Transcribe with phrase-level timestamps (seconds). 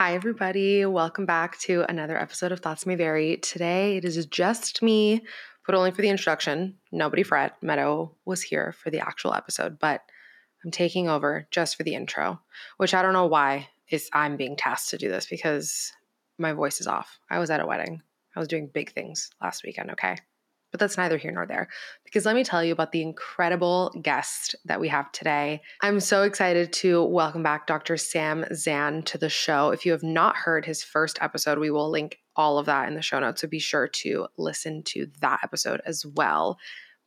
[0.00, 0.86] Hi, everybody.
[0.86, 3.36] Welcome back to another episode of Thoughts May Vary.
[3.36, 5.20] Today it is just me,
[5.66, 6.78] but only for the introduction.
[6.90, 7.62] Nobody fret.
[7.62, 10.00] Meadow was here for the actual episode, but
[10.64, 12.40] I'm taking over just for the intro,
[12.78, 15.92] which I don't know why is I'm being tasked to do this because
[16.38, 17.18] my voice is off.
[17.28, 18.00] I was at a wedding.
[18.34, 20.16] I was doing big things last weekend, okay?
[20.70, 21.68] But that's neither here nor there
[22.04, 25.62] because let me tell you about the incredible guest that we have today.
[25.82, 27.96] I'm so excited to welcome back Dr.
[27.96, 29.70] Sam Zand to the show.
[29.70, 32.94] If you have not heard his first episode, we will link all of that in
[32.94, 33.40] the show notes.
[33.40, 36.58] So be sure to listen to that episode as well.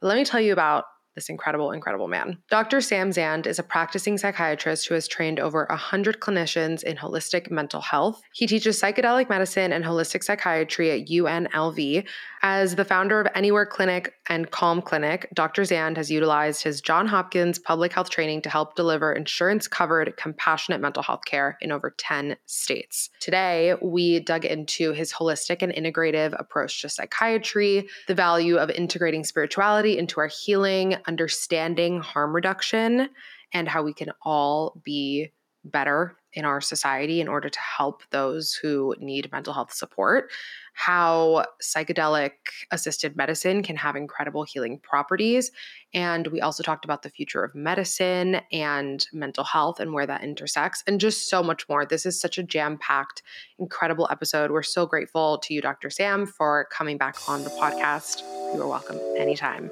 [0.01, 0.85] But let me tell you about
[1.15, 2.39] this incredible, incredible man.
[2.49, 2.81] Dr.
[2.81, 7.81] Sam Zand is a practicing psychiatrist who has trained over 100 clinicians in holistic mental
[7.81, 8.21] health.
[8.33, 12.07] He teaches psychedelic medicine and holistic psychiatry at UNLV.
[12.45, 15.63] As the founder of Anywhere Clinic and Calm Clinic, Dr.
[15.63, 20.81] Zand has utilized his John Hopkins public health training to help deliver insurance covered, compassionate
[20.81, 23.09] mental health care in over 10 states.
[23.21, 29.23] Today, we dug into his holistic and integrative approach to psychiatry, the value of integrating
[29.23, 33.07] spirituality into our healing, understanding harm reduction,
[33.53, 35.31] and how we can all be
[35.63, 40.31] better in our society in order to help those who need mental health support,
[40.73, 42.31] how psychedelic
[42.71, 45.51] assisted medicine can have incredible healing properties.
[45.93, 50.23] And we also talked about the future of medicine and mental health and where that
[50.23, 51.85] intersects, and just so much more.
[51.85, 53.21] This is such a jam packed,
[53.59, 54.49] incredible episode.
[54.49, 55.89] We're so grateful to you, Dr.
[55.89, 58.21] Sam, for coming back on the podcast.
[58.53, 59.69] You are welcome anytime.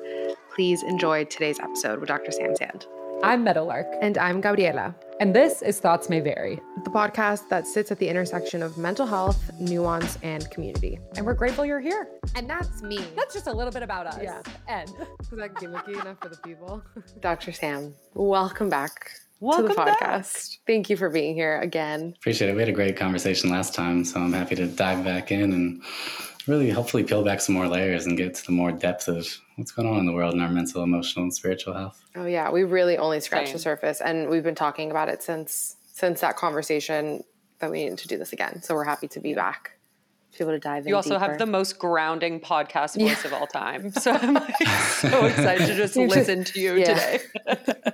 [0.54, 2.32] Please enjoy today's episode with Dr.
[2.32, 2.86] Sam Zand.
[3.24, 3.88] I'm Meadowlark.
[4.02, 4.96] And I'm Gabriela.
[5.22, 9.06] And this is Thoughts May Vary, the podcast that sits at the intersection of mental
[9.06, 10.98] health, nuance, and community.
[11.16, 12.08] And we're grateful you're here.
[12.34, 13.06] And that's me.
[13.16, 14.18] That's just a little bit about us.
[14.20, 14.42] Yeah.
[14.68, 14.90] And
[15.22, 16.82] is that gimmicky enough for the people?
[17.20, 17.52] Dr.
[17.52, 19.12] Sam, welcome back
[19.42, 20.00] welcome to the podcast.
[20.00, 20.60] Back.
[20.68, 22.14] Thank you for being here again.
[22.18, 22.54] Appreciate it.
[22.54, 25.84] We had a great conversation last time, so I'm happy to dive back in and
[26.48, 29.72] really hopefully peel back some more layers and get to the more depth of what's
[29.72, 32.02] going on in the world and our mental, emotional, and spiritual health.
[32.16, 33.56] Oh yeah, we really only scratched Same.
[33.56, 37.24] the surface, and we've been talking about it since since that conversation
[37.60, 38.62] that we needed to do this again.
[38.62, 39.78] So we're happy to be back.
[40.34, 40.90] To be able to dive in.
[40.90, 41.26] You also deeper.
[41.26, 43.28] have the most grounding podcast voice yeah.
[43.28, 43.92] of all time.
[43.92, 47.18] So I'm like so excited to just listen to you yeah.
[47.48, 47.74] today.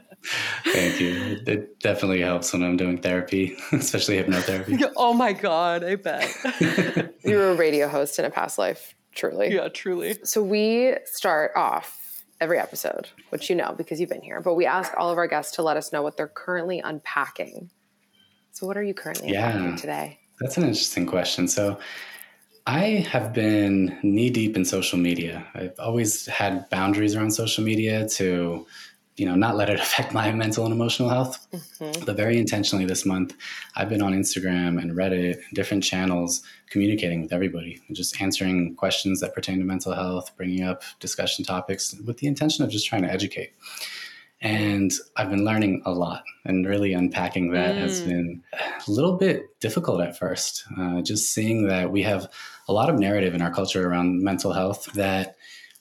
[0.73, 1.39] Thank you.
[1.45, 4.83] It definitely helps when I'm doing therapy, especially hypnotherapy.
[4.95, 6.33] Oh my God, I bet.
[7.23, 9.53] you were a radio host in a past life, truly.
[9.53, 10.17] Yeah, truly.
[10.23, 14.66] So we start off every episode, which you know because you've been here, but we
[14.66, 17.69] ask all of our guests to let us know what they're currently unpacking.
[18.51, 20.19] So, what are you currently yeah, unpacking today?
[20.39, 21.47] That's an interesting question.
[21.47, 21.79] So,
[22.67, 25.47] I have been knee deep in social media.
[25.53, 28.67] I've always had boundaries around social media to
[29.17, 32.05] you know not let it affect my mental and emotional health mm-hmm.
[32.05, 33.35] but very intentionally this month
[33.75, 39.19] i've been on instagram and reddit and different channels communicating with everybody just answering questions
[39.19, 43.01] that pertain to mental health bringing up discussion topics with the intention of just trying
[43.01, 43.53] to educate
[44.41, 47.79] and i've been learning a lot and really unpacking that mm.
[47.79, 48.44] has been
[48.88, 52.31] a little bit difficult at first uh, just seeing that we have
[52.67, 55.36] a lot of narrative in our culture around mental health that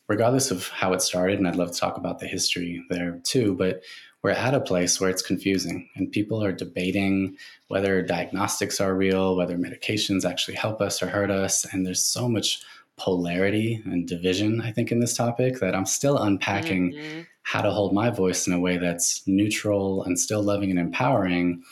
[0.09, 3.55] regardless of how it started, and I'd love to talk about the history there too,
[3.55, 3.83] but
[4.23, 7.37] we're at a place where it's confusing and people are debating
[7.69, 11.65] whether diagnostics are real, whether medications actually help us or hurt us.
[11.73, 12.61] And there's so much
[12.97, 17.21] polarity and division, I think, in this topic that I'm still unpacking mm-hmm.
[17.43, 21.63] how to hold my voice in a way that's neutral and still loving and empowering,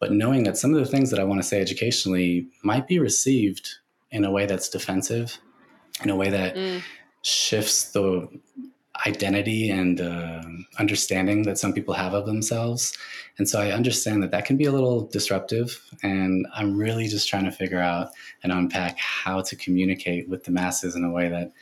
[0.00, 2.98] but knowing that some of the things that I want to say educationally might be
[2.98, 3.70] received
[4.10, 5.38] in a way that's defensive,
[6.02, 6.82] in a way that mm
[7.24, 8.28] shifts the
[9.06, 10.42] identity and uh,
[10.78, 12.96] understanding that some people have of themselves.
[13.38, 15.82] And so I understand that that can be a little disruptive.
[16.02, 18.10] And I'm really just trying to figure out
[18.42, 21.52] and unpack how to communicate with the masses in a way that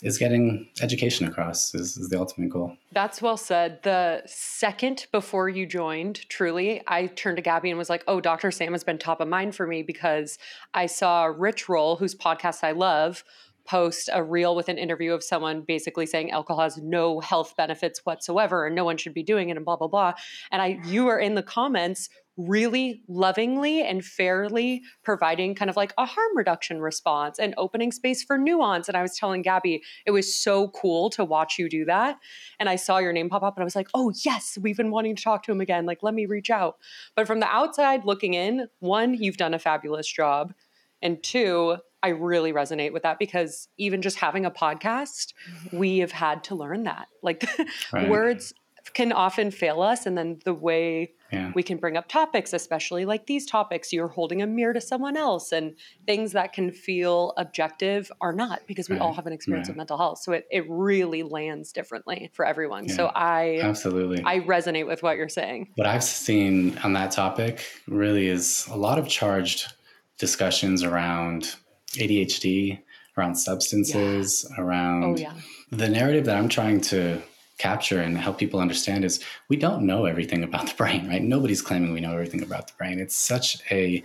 [0.00, 2.76] is getting education across is, is, the ultimate goal.
[2.92, 3.82] That's well said.
[3.82, 8.52] The second before you joined, truly, I turned to Gabby and was like, oh, Dr.
[8.52, 10.38] Sam has been top of mind for me because
[10.72, 13.24] I saw Rich Roll, whose podcast I love,
[13.68, 18.00] post a reel with an interview of someone basically saying alcohol has no health benefits
[18.04, 20.14] whatsoever and no one should be doing it and blah blah blah.
[20.50, 25.92] And i you were in the comments really lovingly and fairly providing kind of like
[25.98, 28.88] a harm reduction response and opening space for nuance.
[28.88, 32.16] And i was telling gabby it was so cool to watch you do that.
[32.58, 34.90] And i saw your name pop up and i was like oh yes we've been
[34.90, 35.84] wanting to talk to him again.
[35.84, 36.76] Like let me reach out.
[37.14, 40.54] But from the outside looking in one you've done a fabulous job.
[41.00, 45.78] And two I really resonate with that because even just having a podcast, mm-hmm.
[45.78, 47.08] we have had to learn that.
[47.22, 47.48] Like
[47.92, 48.08] right.
[48.08, 48.54] words
[48.94, 50.06] can often fail us.
[50.06, 51.52] And then the way Yeah.
[51.54, 55.16] we can bring up topics, especially like these topics, you're holding a mirror to someone
[55.16, 55.74] else, and
[56.06, 59.72] things that can feel objective are not because we all have an experience right.
[59.72, 60.20] of mental health.
[60.20, 62.88] So it, it really lands differently for everyone.
[62.88, 64.22] So I Absolutely.
[64.24, 65.72] I resonate with what you're saying.
[65.74, 69.74] What I've seen on that topic really is a lot of charged
[70.16, 71.56] discussions around
[71.94, 72.80] ADHD,
[73.16, 75.32] around substances, around Oh yeah.
[75.70, 77.20] the narrative that I'm trying to
[77.58, 81.22] capture and help people understand is we don't know everything about the brain, right?
[81.22, 83.00] Nobody's claiming we know everything about the brain.
[83.00, 84.02] It's such a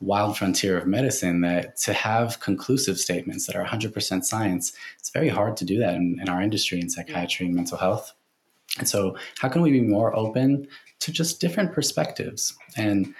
[0.00, 5.28] wild frontier of medicine that to have conclusive statements that are 100% science, it's very
[5.28, 8.12] hard to do that in, in our industry in psychiatry and mental health.
[8.78, 10.68] And so, how can we be more open
[11.00, 12.56] to just different perspectives?
[12.76, 13.14] And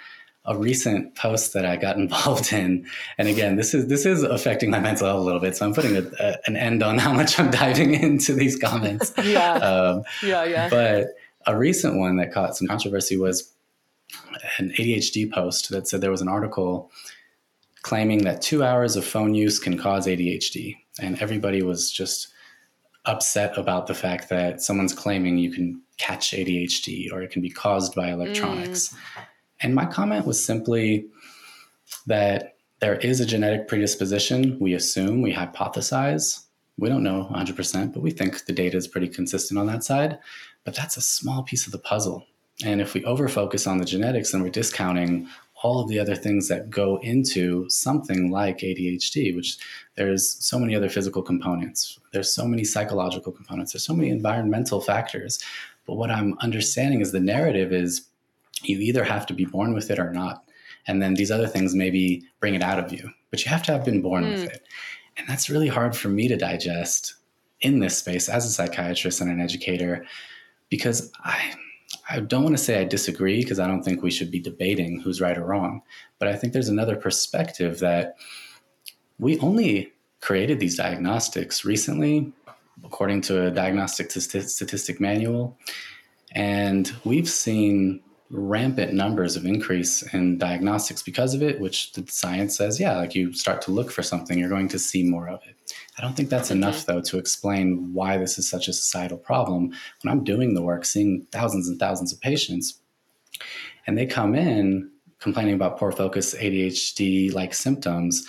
[0.47, 2.85] a recent post that I got involved in,
[3.17, 5.55] and again, this is this is affecting my mental health a little bit.
[5.55, 9.13] So I'm putting a, a, an end on how much I'm diving into these comments.
[9.27, 9.55] Yeah.
[9.55, 10.45] Um, yeah.
[10.45, 10.69] Yeah.
[10.69, 11.07] but
[11.45, 13.51] a recent one that caught some controversy was
[14.57, 16.89] an ADHD post that said there was an article
[17.81, 20.77] claiming that two hours of phone use can cause ADHD.
[20.99, 22.29] And everybody was just
[23.05, 27.49] upset about the fact that someone's claiming you can catch ADHD or it can be
[27.49, 28.93] caused by electronics.
[29.61, 31.07] And my comment was simply
[32.05, 34.57] that there is a genetic predisposition.
[34.59, 36.43] We assume, we hypothesize.
[36.77, 40.19] We don't know 100%, but we think the data is pretty consistent on that side.
[40.63, 42.25] But that's a small piece of the puzzle.
[42.63, 45.27] And if we overfocus on the genetics, then we're discounting
[45.63, 49.57] all of the other things that go into something like ADHD, which
[49.95, 51.99] there's so many other physical components.
[52.13, 53.73] There's so many psychological components.
[53.73, 55.39] There's so many environmental factors.
[55.87, 58.07] But what I'm understanding is the narrative is
[58.67, 60.43] you either have to be born with it or not.
[60.87, 63.71] And then these other things maybe bring it out of you, but you have to
[63.71, 64.49] have been born with mm.
[64.49, 64.67] it.
[65.17, 67.15] And that's really hard for me to digest
[67.61, 70.05] in this space as a psychiatrist and an educator
[70.69, 71.53] because I
[72.09, 74.99] I don't want to say I disagree because I don't think we should be debating
[74.99, 75.81] who's right or wrong,
[76.19, 78.15] but I think there's another perspective that
[79.19, 82.31] we only created these diagnostics recently
[82.83, 85.57] according to a diagnostic st- statistic manual
[86.33, 92.57] and we've seen rampant numbers of increase in diagnostics because of it which the science
[92.57, 95.39] says yeah like you start to look for something you're going to see more of
[95.47, 95.55] it.
[95.97, 99.71] I don't think that's enough though to explain why this is such a societal problem.
[100.01, 102.79] When i'm doing the work seeing thousands and thousands of patients
[103.85, 108.27] and they come in complaining about poor focus adhd like symptoms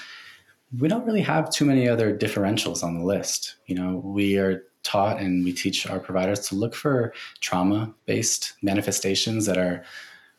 [0.79, 3.57] we don't really have too many other differentials on the list.
[3.67, 8.55] You know we are taught and we teach our providers to look for trauma based
[8.63, 9.85] manifestations that are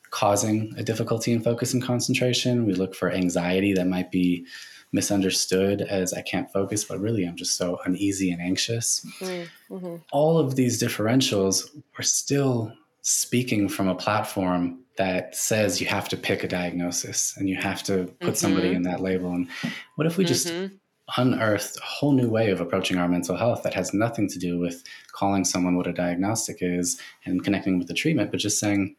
[0.09, 2.65] causing a difficulty in focus and concentration.
[2.65, 4.45] We look for anxiety that might be
[4.91, 9.05] misunderstood as I can't focus, but really I'm just so uneasy and anxious.
[9.19, 9.97] Mm-hmm.
[10.11, 16.17] All of these differentials, we're still speaking from a platform that says you have to
[16.17, 18.75] pick a diagnosis and you have to put somebody Mhm.
[18.77, 19.31] in that label.
[19.31, 19.47] And
[19.95, 20.71] what if we just Mhm.
[21.17, 24.59] Unearthed a whole new way of approaching our mental health that has nothing to do
[24.59, 28.95] with calling someone what a diagnostic is and connecting with the treatment, but just saying,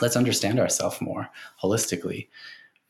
[0.00, 1.28] let's understand ourselves more
[1.62, 2.28] holistically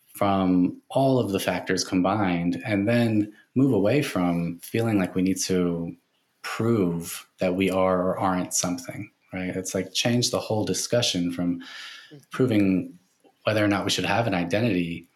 [0.06, 5.38] from all of the factors combined and then move away from feeling like we need
[5.38, 5.94] to
[6.42, 9.54] prove that we are or aren't something right?
[9.56, 12.16] It's like change the whole discussion from mm-hmm.
[12.30, 12.98] proving
[13.44, 15.08] whether or not we should have an identity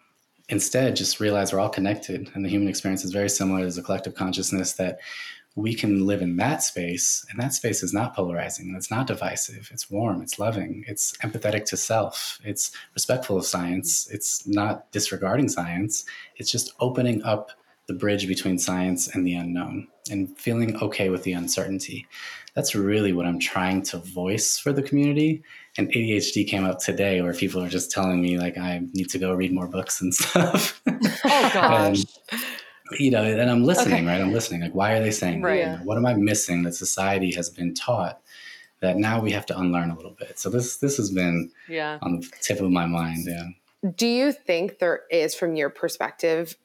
[0.49, 3.65] instead just realize we're all connected and the human experience is very similar.
[3.65, 4.99] As a collective consciousness that
[5.55, 9.69] we can live in that space and that space is not polarizing it's not divisive
[9.71, 15.51] it's warm it's loving it's empathetic to self it's respectful of science it's not disregarding
[15.51, 16.07] science
[16.37, 17.51] it's just opening up
[17.87, 22.07] the bridge between science and the unknown and feeling okay with the uncertainty.
[22.55, 25.43] That's really what i'm trying to voice for the community
[25.79, 29.19] and adhd came up today where people are just telling me like i need to
[29.19, 30.83] go read more books and stuff
[31.25, 32.05] Oh gosh.
[32.31, 34.07] And, you know, and I'm listening, Okay.
[34.07, 34.21] right?
[34.21, 34.61] I'm listening.
[34.61, 35.49] Like, why are they saying that?
[35.49, 35.61] Right.
[35.61, 38.21] You know, What am I missing that society has been taught
[38.81, 40.39] that now we have to unlearn a little bit?
[40.39, 41.99] So this this has been yeah.
[42.03, 43.25] on the tip of my mind.
[43.27, 43.91] Yeah.
[43.97, 46.57] Do you think there is, from your perspective,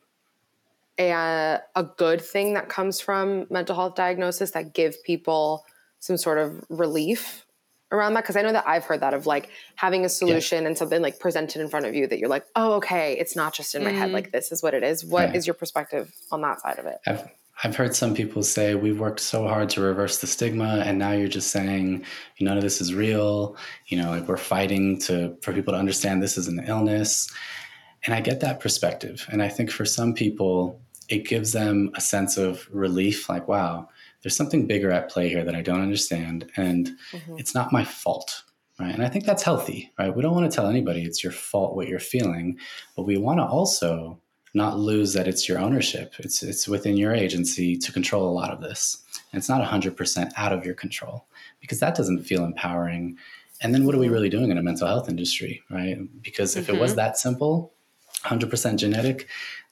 [1.00, 5.66] a, a good thing that comes from mental health diagnosis that give people
[6.00, 7.47] some sort of relief
[7.92, 8.24] around that?
[8.24, 11.20] Because I know that I've heard that of like having a solution and something like
[11.20, 13.92] presented in front of you that you're like, oh, okay, it's not just in my
[13.92, 14.10] head.
[14.10, 14.14] Mhm.
[14.14, 15.06] Like this is what it is.
[15.06, 15.48] What is Right.
[15.48, 16.98] your perspective on that side of it?
[17.08, 17.28] I've
[17.64, 21.14] I've heard some people say we've worked so hard to reverse the stigma, and now
[21.14, 22.06] you're just saying
[22.40, 23.58] none of this is real.
[23.88, 27.32] You know, like we're fighting to for people to understand this is an illness.
[28.06, 30.80] And I get that perspective, and I think for some people
[31.10, 33.28] it gives them a sense of relief.
[33.28, 33.90] Like, wow,
[34.28, 37.38] there's something bigger at play here that I don't understand, and mm-hmm.
[37.38, 38.44] it's not my fault.
[38.78, 38.94] Right.
[38.94, 40.14] And I think that's healthy, right?
[40.14, 42.60] We don't want to tell anybody it's your fault what you're feeling,
[42.98, 44.20] but we want to also
[44.54, 46.14] not lose that it's your ownership.
[46.20, 49.02] It's it's within your agency to control a lot of this.
[49.32, 51.26] And it's not 100% out of your control
[51.62, 53.18] because that doesn't feel empowering.
[53.62, 55.98] And then what are we really doing in a mental health industry, right?
[56.22, 56.76] Because if mm-hmm.
[56.76, 56.98] it was mm-hmm.
[56.98, 57.74] that simple,
[58.26, 59.28] 100% genetic,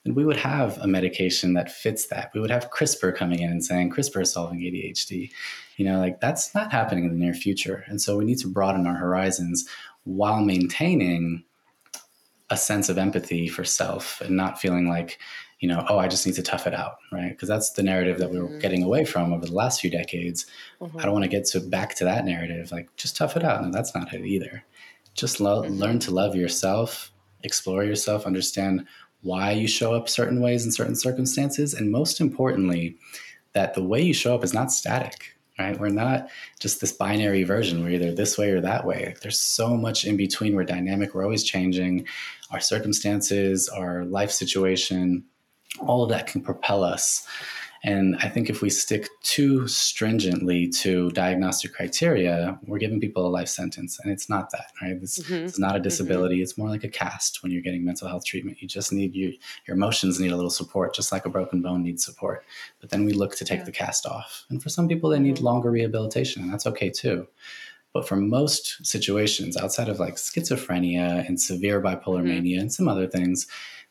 [0.06, 2.30] then we would have a medication that fits that.
[2.32, 5.32] We would have CRISPR coming in and saying CRISPR is solving ADHD.
[5.76, 7.84] You know, like that's not happening in the near future.
[7.88, 9.68] And so we need to broaden our horizons
[10.04, 11.42] while maintaining
[12.50, 15.18] a sense of empathy for self and not feeling like,
[15.58, 17.30] you know, oh, I just need to tough it out, right?
[17.30, 18.60] Because that's the narrative that we were mm-hmm.
[18.60, 20.46] getting away from over the last few decades.
[20.80, 20.98] Mm-hmm.
[20.98, 23.64] I don't want to get to back to that narrative, like just tough it out.
[23.64, 24.62] No, that's not it either.
[25.14, 25.74] Just lo- mm-hmm.
[25.74, 27.10] learn to love yourself,
[27.42, 28.86] explore yourself, understand
[29.22, 32.96] why you show up certain ways in certain circumstances, and most importantly,
[33.52, 35.78] that the way you show up is not static right?
[35.78, 36.28] We're not
[36.60, 37.82] just this binary version.
[37.82, 39.14] We're either this way or that way.
[39.22, 40.54] There's so much in between.
[40.54, 41.14] We're dynamic.
[41.14, 42.06] We're always changing.
[42.50, 45.24] Our circumstances, our life situation,
[45.80, 47.26] all of that can propel us.
[47.84, 53.28] And I think if we stick too stringently to diagnostic criteria, we're giving people a
[53.28, 53.98] life sentence.
[54.02, 55.00] And it's not that, right?
[55.00, 55.46] This, mm-hmm.
[55.46, 55.84] It's not a mm-hmm.
[55.84, 56.36] disability.
[56.36, 56.42] Mm-hmm.
[56.42, 58.60] It's more like a cast when you're getting mental health treatment.
[58.60, 59.34] You just need you,
[59.66, 62.44] your emotions need a little support, just like a broken bone needs support.
[62.80, 63.64] But then we look to take yeah.
[63.64, 64.46] the cast off.
[64.48, 65.44] And for some people, they need mm-hmm.
[65.44, 67.26] longer rehabilitation, and that's okay too.
[67.92, 72.28] But for most situations outside of like schizophrenia and severe bipolar mm-hmm.
[72.28, 73.46] mania and some other things,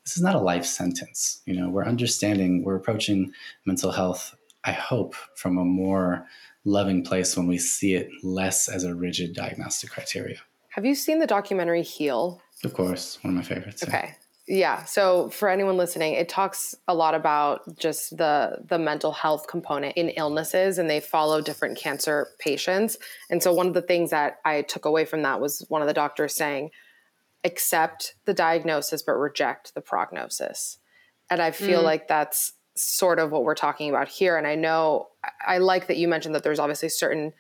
[0.06, 1.42] this is not a life sentence.
[1.46, 3.34] You know, we're understanding, we're approaching
[3.66, 6.28] mental health, I hope, from a more
[6.64, 10.38] loving place when we see it less as a rigid diagnostic criteria.
[10.70, 12.42] Have you seen the documentary Heal?
[12.64, 13.84] Of course, one of my favorites.
[13.84, 14.16] Okay.
[14.48, 14.84] Yeah.
[14.84, 19.98] So for anyone listening, it talks a lot about just the the mental health component
[19.98, 22.98] in illnesses and they follow different cancer patients.
[23.32, 25.88] And so one of the things that I took away from that was one of
[25.88, 26.70] the doctors saying,
[27.46, 30.80] accept the diagnosis but reject the prognosis.
[31.30, 31.86] And I feel mm.
[31.86, 34.38] like that's sort of what we're talking about here.
[34.38, 35.08] And I know
[35.46, 37.34] I like that you mentioned that there's obviously certain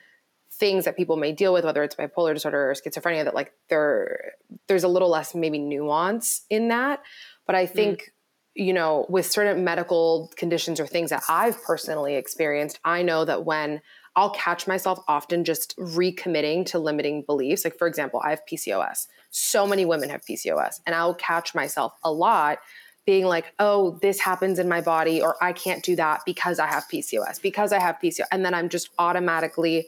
[0.53, 4.33] things that people may deal with, whether it's bipolar disorder or schizophrenia, that like there
[4.67, 7.01] there's a little less maybe nuance in that.
[7.45, 7.71] But I mm.
[7.71, 8.65] think, mm.
[8.65, 13.43] you know, with certain medical conditions or things that I've personally experienced, I know that
[13.43, 13.81] when
[14.15, 17.65] I'll catch myself often just recommitting to limiting beliefs.
[17.65, 19.07] Like, for example, I have PCOS.
[19.29, 22.59] So many women have PCOS, and I'll catch myself a lot
[23.05, 26.67] being like, oh, this happens in my body, or I can't do that because I
[26.67, 28.25] have PCOS, because I have PCOS.
[28.31, 29.87] And then I'm just automatically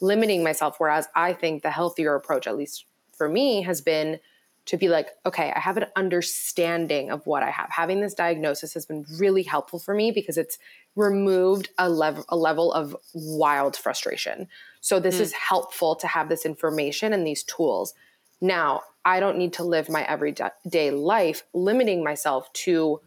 [0.00, 0.76] limiting myself.
[0.78, 4.18] Whereas I think the healthier approach, at least for me, has been
[4.66, 7.70] to be like, okay, I have an understanding of what I have.
[7.70, 10.58] Having this diagnosis has been really helpful for me because it's
[10.96, 14.48] removed a level a level of wild frustration.
[14.80, 15.20] So this mm.
[15.20, 17.94] is helpful to have this information and these tools.
[18.40, 23.00] Now, I don't need to live my everyday life limiting myself to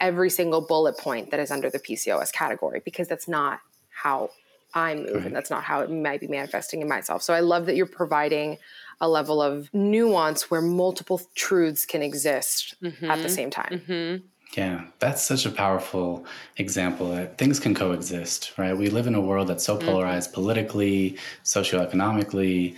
[0.00, 4.30] every single bullet point that is under the PCOS category because that's not how
[4.74, 7.22] I move and that's not how it might be manifesting in myself.
[7.22, 8.58] So I love that you're providing
[9.00, 13.10] a level of nuance where multiple truths can exist mm-hmm.
[13.10, 13.34] at the mm-hmm.
[13.34, 13.82] same time.
[13.86, 14.26] Mm-hmm.
[14.56, 16.24] Yeah, that's such a powerful
[16.56, 18.76] example that things can coexist, right?
[18.76, 19.86] We live in a world that's so mm-hmm.
[19.86, 22.74] polarized politically, socioeconomically.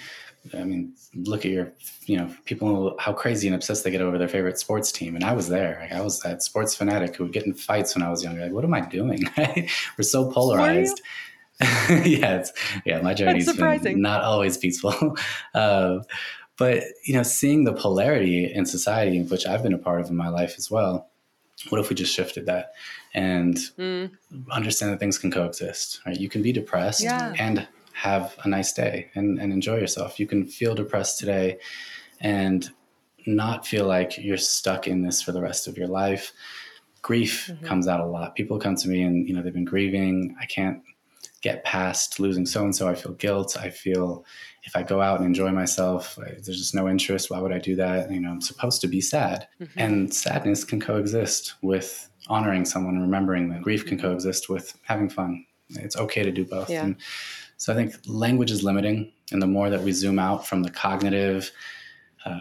[0.52, 1.72] I mean, look at your,
[2.06, 5.14] you know, people how crazy and obsessed they get over their favorite sports team.
[5.14, 5.78] And I was there.
[5.80, 8.42] Like, I was that sports fanatic who would get in fights when I was younger.
[8.42, 9.22] Like, what am I doing?
[9.36, 11.00] We're so polarized.
[11.60, 12.52] yeah, it's,
[12.86, 15.16] yeah, my journey's been not always peaceful.
[15.54, 15.98] uh,
[16.56, 20.16] but you know, seeing the polarity in society, which I've been a part of in
[20.16, 21.10] my life as well,
[21.69, 22.73] what if we just shifted that
[23.14, 24.11] and mm.
[24.50, 26.00] understand that things can coexist?
[26.07, 26.19] Right?
[26.19, 27.35] You can be depressed yeah.
[27.38, 30.19] and have a nice day and, and enjoy yourself.
[30.19, 31.59] You can feel depressed today
[32.21, 32.69] and
[33.26, 36.33] not feel like you're stuck in this for the rest of your life.
[37.02, 37.64] Grief mm-hmm.
[37.64, 38.35] comes out a lot.
[38.35, 40.37] People come to me and you know they've been grieving.
[40.40, 40.83] I can't
[41.42, 42.88] get past losing so and so.
[42.88, 43.56] I feel guilt.
[43.59, 44.25] I feel
[44.64, 47.30] if I go out and enjoy myself, there's just no interest.
[47.30, 48.11] Why would I do that?
[48.11, 49.49] You know, I'm supposed to be sad.
[49.61, 49.78] Mm-hmm.
[49.78, 55.44] And sadness can coexist with honoring someone, remembering that grief can coexist with having fun.
[55.70, 56.68] It's okay to do both.
[56.68, 56.85] Yeah.
[56.85, 56.97] And
[57.56, 59.12] so I think language is limiting.
[59.32, 61.50] And the more that we zoom out from the cognitive,
[62.25, 62.40] uh,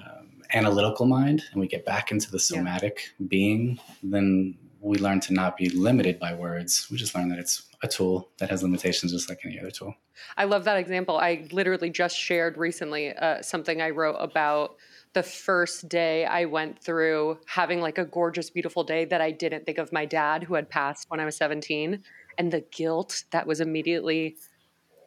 [0.53, 3.27] analytical mind and we get back into the somatic yeah.
[3.27, 6.87] being, then we learn to not be limited by words.
[6.89, 9.95] We just learn that it's a tool that has limitations just like any other tool.
[10.37, 11.17] I love that example.
[11.17, 14.75] I literally just shared recently uh, something I wrote about
[15.13, 19.65] the first day I went through having like a gorgeous, beautiful day that I didn't
[19.65, 22.03] think of my dad who had passed when I was 17
[22.37, 24.37] and the guilt that was immediately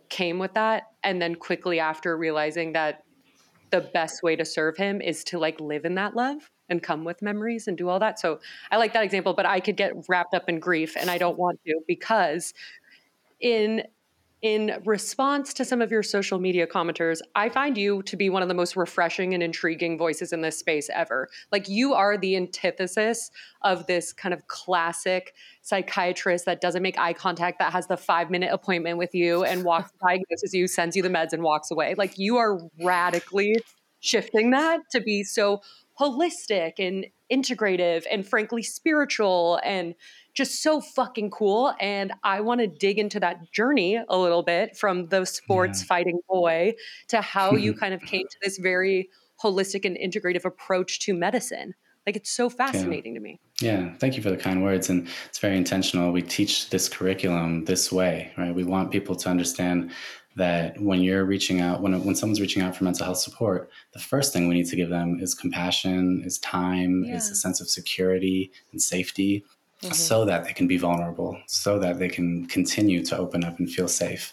[0.08, 0.88] came with that.
[1.04, 3.04] And then quickly after realizing that
[3.70, 7.04] the best way to serve him is to like live in that love and come
[7.04, 8.18] with memories and do all that.
[8.18, 8.40] So
[8.70, 11.38] I like that example, but I could get wrapped up in grief and I don't
[11.38, 12.54] want to because
[13.40, 13.82] in
[14.42, 18.42] in response to some of your social media commenters, I find you to be one
[18.42, 21.28] of the most refreshing and intriguing voices in this space ever.
[21.52, 23.30] Like you are the antithesis
[23.62, 28.30] of this kind of classic psychiatrist that doesn't make eye contact, that has the five
[28.30, 31.94] minute appointment with you and walks, diagnoses you, sends you the meds, and walks away.
[31.96, 33.54] Like you are radically
[34.00, 35.60] shifting that to be so
[36.02, 39.94] holistic and integrative and frankly spiritual and
[40.34, 41.74] just so fucking cool.
[41.78, 45.86] And I want to dig into that journey a little bit from the sports yeah.
[45.86, 46.74] fighting boy
[47.08, 49.10] to how you kind of came to this very
[49.42, 51.74] holistic and integrative approach to medicine.
[52.06, 53.18] Like it's so fascinating yeah.
[53.18, 53.40] to me.
[53.60, 54.90] Yeah, thank you for the kind words.
[54.90, 56.10] And it's very intentional.
[56.10, 58.52] We teach this curriculum this way, right?
[58.52, 59.92] We want people to understand
[60.36, 63.98] that when you're reaching out, when, when someone's reaching out for mental health support, the
[63.98, 67.16] first thing we need to give them is compassion, is time, yeah.
[67.16, 69.44] is a sense of security and safety
[69.82, 69.92] mm-hmm.
[69.92, 73.70] so that they can be vulnerable, so that they can continue to open up and
[73.70, 74.32] feel safe.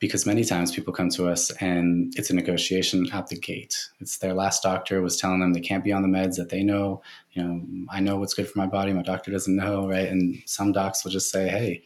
[0.00, 3.88] Because many times people come to us and it's a negotiation out the gate.
[3.98, 6.62] It's their last doctor was telling them they can't be on the meds that they
[6.62, 7.02] know.
[7.32, 8.92] You know, I know what's good for my body.
[8.92, 10.08] My doctor doesn't know, right?
[10.08, 11.82] And some docs will just say, "Hey,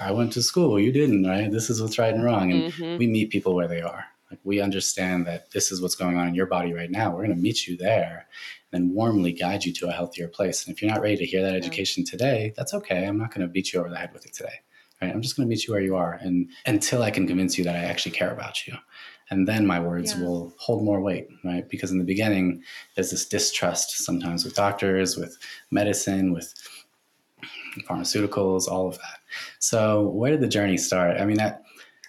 [0.00, 1.50] I went to school, you didn't, right?
[1.50, 2.98] This is what's right and wrong." And mm-hmm.
[2.98, 4.04] we meet people where they are.
[4.30, 7.10] Like we understand that this is what's going on in your body right now.
[7.10, 8.26] We're going to meet you there
[8.72, 10.66] and warmly guide you to a healthier place.
[10.66, 13.06] And if you're not ready to hear that education today, that's okay.
[13.06, 14.60] I'm not going to beat you over the head with it today.
[15.00, 15.12] Right?
[15.12, 17.64] I'm just going to meet you where you are and until I can convince you
[17.64, 18.74] that I actually care about you.
[19.30, 20.24] And then my words yeah.
[20.24, 21.68] will hold more weight, right?
[21.68, 22.62] Because in the beginning,
[22.94, 25.38] there's this distrust sometimes with doctors, with
[25.70, 26.52] medicine, with
[27.88, 29.20] pharmaceuticals, all of that.
[29.58, 31.20] So, where did the journey start?
[31.20, 31.62] I mean, that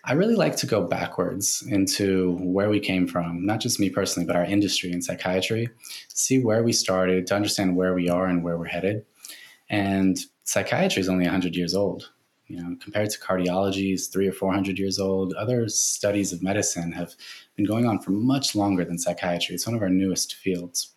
[0.07, 4.27] I really like to go backwards into where we came from, not just me personally,
[4.27, 5.67] but our industry in psychiatry,
[6.09, 9.03] see where we started, to understand where we are and where we're headed.
[9.67, 12.11] And psychiatry is only 100 years old.
[12.45, 15.33] You know, compared to cardiology is three or 400 years old.
[15.33, 17.15] Other studies of medicine have
[17.55, 19.55] been going on for much longer than psychiatry.
[19.55, 20.93] It's one of our newest fields.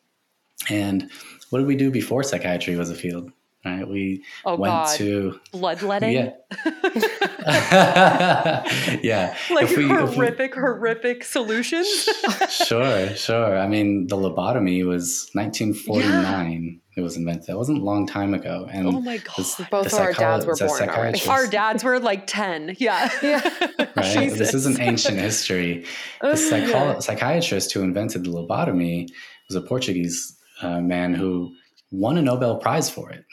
[0.68, 1.11] And
[1.48, 3.33] what did we do before psychiatry was a field?
[3.64, 3.88] Right?
[3.88, 4.97] We oh, went God.
[4.99, 6.12] to bloodletting.
[6.12, 6.33] Yeah.
[9.03, 9.37] yeah.
[9.51, 11.88] Like we, horrific, we, horrific solutions.
[12.51, 13.59] sure, sure.
[13.59, 16.64] I mean, the lobotomy was 1949.
[16.64, 16.71] Yeah.
[16.99, 17.51] It was invented.
[17.51, 18.68] It wasn't a long time ago.
[18.73, 21.14] And oh my god, both of our dads were born.
[21.29, 22.75] Our dads were like 10.
[22.81, 23.09] Yeah.
[23.23, 23.49] yeah.
[23.97, 24.33] Right.
[24.33, 25.85] This isn't ancient history.
[26.21, 26.99] The psycho- yeah.
[26.99, 29.07] psychiatrist who invented the lobotomy
[29.49, 31.55] was a Portuguese uh, man who
[31.92, 33.25] won a Nobel Prize for it.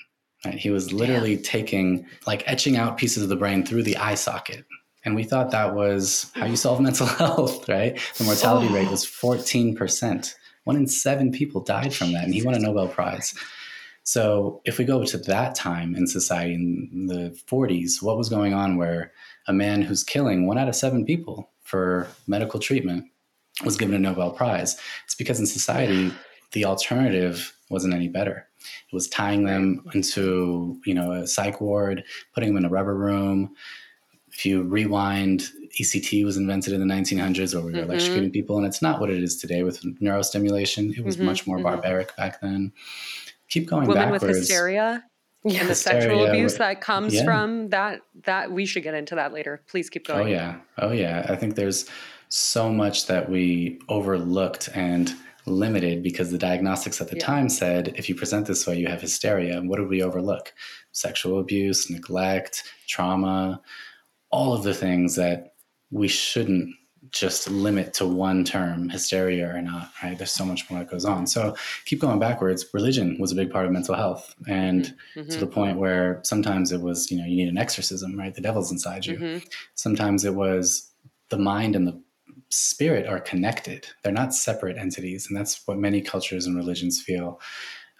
[0.45, 0.55] Right?
[0.55, 1.43] He was literally Damn.
[1.43, 4.65] taking, like, etching out pieces of the brain through the eye socket.
[5.03, 7.99] And we thought that was how you solve mental health, right?
[8.17, 8.73] The mortality oh.
[8.73, 10.33] rate was 14%.
[10.63, 13.35] One in seven people died from that, and he won a Nobel Prize.
[14.03, 18.53] So, if we go to that time in society in the 40s, what was going
[18.53, 19.11] on where
[19.47, 23.05] a man who's killing one out of seven people for medical treatment
[23.63, 24.77] was given a Nobel Prize?
[25.05, 26.11] It's because in society,
[26.51, 28.47] the alternative wasn't any better.
[28.59, 32.95] It was tying them into, you know, a psych ward, putting them in a rubber
[32.95, 33.55] room.
[34.31, 37.91] If you rewind, ECT was invented in the 1900s where we were mm-hmm.
[37.91, 40.97] electrocuting people, and it's not what it is today with neurostimulation.
[40.97, 41.25] It was mm-hmm.
[41.25, 41.65] much more mm-hmm.
[41.65, 42.73] barbaric back then.
[43.49, 44.23] Keep going Women backwards.
[44.23, 45.03] with hysteria
[45.45, 47.23] yeah, and the sexual abuse that comes yeah.
[47.23, 49.61] from that that we should get into that later.
[49.67, 50.23] Please keep going.
[50.23, 50.55] Oh yeah.
[50.79, 51.27] Oh yeah.
[51.29, 51.87] I think there's
[52.29, 55.13] so much that we overlooked and
[55.45, 57.25] limited because the diagnostics at the yeah.
[57.25, 59.57] time said if you present this way, you have hysteria.
[59.57, 60.53] And what did we overlook?
[60.91, 63.61] Sexual abuse, neglect, trauma,
[64.31, 65.53] all of the things that
[65.91, 66.75] we shouldn't
[67.11, 70.17] just limit to one term, hysteria or not, right?
[70.17, 71.27] There's so much more that goes on.
[71.27, 71.55] So
[71.85, 72.65] keep going backwards.
[72.73, 74.35] Religion was a big part of mental health.
[74.47, 75.29] And mm-hmm.
[75.29, 78.33] to the point where sometimes it was, you know, you need an exorcism, right?
[78.33, 79.17] The devil's inside you.
[79.17, 79.45] Mm-hmm.
[79.75, 80.91] Sometimes it was
[81.29, 82.01] the mind and the
[82.49, 83.87] spirit are connected.
[84.03, 85.27] They're not separate entities.
[85.27, 87.39] And that's what many cultures and religions feel.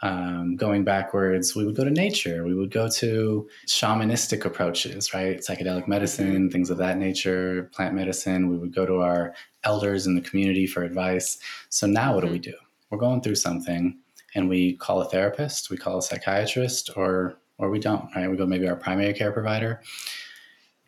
[0.02, 2.44] Um, going backwards, we would go to nature.
[2.46, 5.40] We would go to shamanistic approaches, right?
[5.40, 6.50] Psychedelic medicine, mm-hmm.
[6.50, 8.50] things of that nature, plant medicine.
[8.50, 11.40] We would go to our elders in the community for advice.
[11.70, 12.28] So now what mm-hmm.
[12.28, 12.54] do we do?
[12.90, 13.98] We're going through something
[14.36, 18.30] and we call a therapist, we call a psychiatrist, or or we don't, right?
[18.30, 19.82] We go maybe our primary care provider.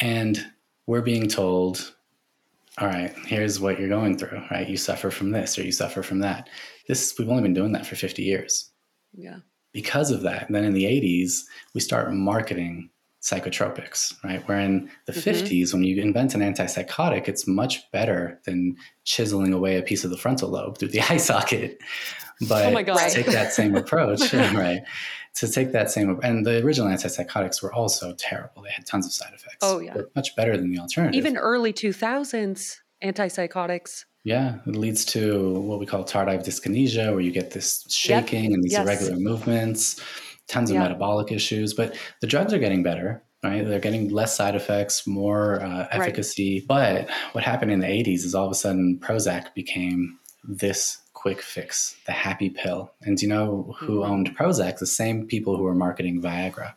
[0.02, 0.46] And
[0.86, 1.96] we're being told
[2.80, 4.68] all right, here's what you're going through, right?
[4.68, 6.50] You suffer from this or you suffer from that.
[6.88, 8.72] This we've only been doing that for 50 years.
[9.14, 9.38] Yeah.
[9.74, 11.42] Because of that, then in the 80s,
[11.74, 12.90] we start marketing
[13.22, 14.48] psychotropics, right?
[14.48, 15.30] Where in the mm-hmm.
[15.30, 20.12] 50s, when you invent an antipsychotic, it's much better than chiseling away a piece of
[20.12, 21.80] the frontal lobe through the eye socket.
[22.42, 22.98] But oh my God.
[22.98, 24.82] to take that same approach, right?
[25.36, 28.64] To take that same, and the original antipsychotics were also terrible.
[28.64, 29.58] They had tons of side effects.
[29.62, 29.96] Oh, yeah.
[30.16, 31.16] much better than the alternative.
[31.16, 34.06] Even early 2000s antipsychotics.
[34.24, 38.54] Yeah, it leads to what we call tardive dyskinesia, where you get this shaking yep.
[38.54, 38.86] and these yes.
[38.86, 40.02] irregular movements
[40.48, 40.84] tons of yeah.
[40.84, 43.24] metabolic issues, but the drugs are getting better.
[43.44, 46.66] Right, they're getting less side effects, more uh, efficacy.
[46.68, 47.06] Right.
[47.06, 51.42] But what happened in the '80s is all of a sudden Prozac became this quick
[51.42, 52.92] fix, the happy pill.
[53.02, 54.12] And you know who mm-hmm.
[54.12, 54.78] owned Prozac?
[54.78, 56.74] The same people who were marketing Viagra.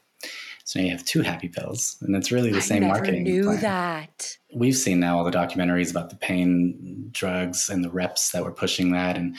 [0.64, 3.24] So now you have two happy pills, and it's really the I same never marketing.
[3.24, 3.60] Knew plan.
[3.60, 4.36] that.
[4.54, 8.52] We've seen now all the documentaries about the pain drugs and the reps that were
[8.52, 9.36] pushing that, and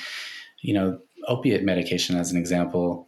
[0.61, 3.07] you know, opiate medication as an example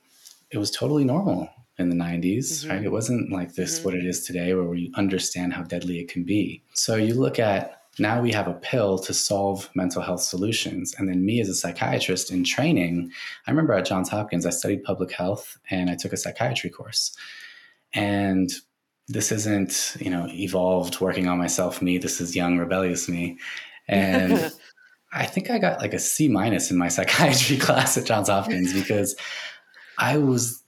[0.54, 2.70] it was totally normal in the 90s, mm-hmm.
[2.70, 2.84] right?
[2.84, 3.86] It wasn't like this, mm-hmm.
[3.86, 6.64] what it is today, where we understand how deadly it can be.
[6.74, 10.96] So you look at now we have a pill to solve mental health solutions.
[10.98, 13.12] And then me as a psychiatrist in training,
[13.46, 17.16] I remember at Johns Hopkins, I studied public health and I took a psychiatry course.
[17.94, 18.52] And
[19.08, 21.98] this isn't, you know, evolved working on myself me.
[21.98, 23.38] This is young, rebellious me.
[23.88, 24.52] And
[25.14, 28.74] I think I got like a C minus in my psychiatry class at Johns Hopkins
[28.74, 29.16] because
[30.00, 30.64] I was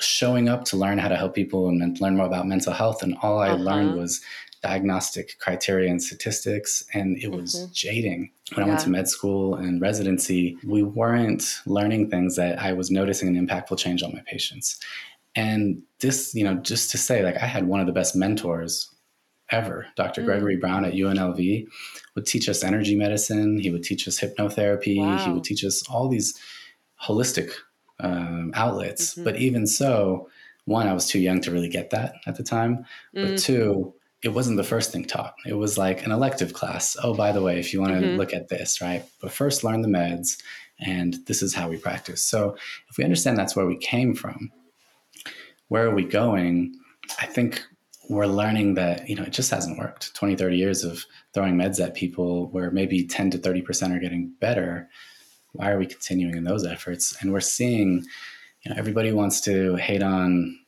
[0.00, 3.16] showing up to learn how to help people and learn more about mental health, and
[3.22, 3.62] all I uh-huh.
[3.62, 4.20] learned was
[4.66, 7.72] diagnostic criteria and statistics, and it was mm-hmm.
[7.72, 8.30] jading.
[8.54, 8.64] When yeah.
[8.64, 13.28] I went to med school and residency, we weren't learning things that I was noticing
[13.28, 14.80] an impactful change on my patients.
[15.34, 18.90] And this, you know, just to say, like, I had one of the best mentors
[19.50, 19.86] ever.
[19.94, 20.22] Dr.
[20.22, 20.24] Mm.
[20.24, 21.68] Gregory Brown at UNLV
[22.14, 23.58] would teach us energy medicine.
[23.58, 24.98] He would teach us hypnotherapy.
[24.98, 25.18] Wow.
[25.18, 26.36] He would teach us all these
[27.00, 27.52] holistic
[28.00, 29.12] um, outlets.
[29.12, 29.24] Mm-hmm.
[29.24, 30.28] But even so,
[30.64, 32.84] one, I was too young to really get that at the time.
[33.14, 33.36] But mm-hmm.
[33.36, 33.94] two,
[34.26, 35.34] it wasn't the first thing taught.
[35.46, 36.96] It was like an elective class.
[37.02, 38.16] Oh, by the way, if you want to mm-hmm.
[38.16, 39.04] look at this, right?
[39.20, 40.36] But first learn the meds,
[40.80, 42.22] and this is how we practice.
[42.24, 42.56] So
[42.90, 44.50] if we understand that's where we came from,
[45.68, 46.74] where are we going?
[47.20, 47.62] I think
[48.10, 50.14] we're learning that, you know, it just hasn't worked.
[50.14, 54.32] 20, 30 years of throwing meds at people where maybe 10 to 30% are getting
[54.40, 54.88] better
[55.56, 57.16] why are we continuing in those efforts?
[57.20, 58.04] And we're seeing,
[58.62, 60.58] you know, everybody wants to hate on.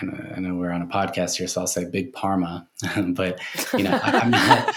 [0.00, 2.66] I know we're on a podcast here, so I'll say big Parma,
[3.08, 3.40] but
[3.74, 4.74] you know, I, am not.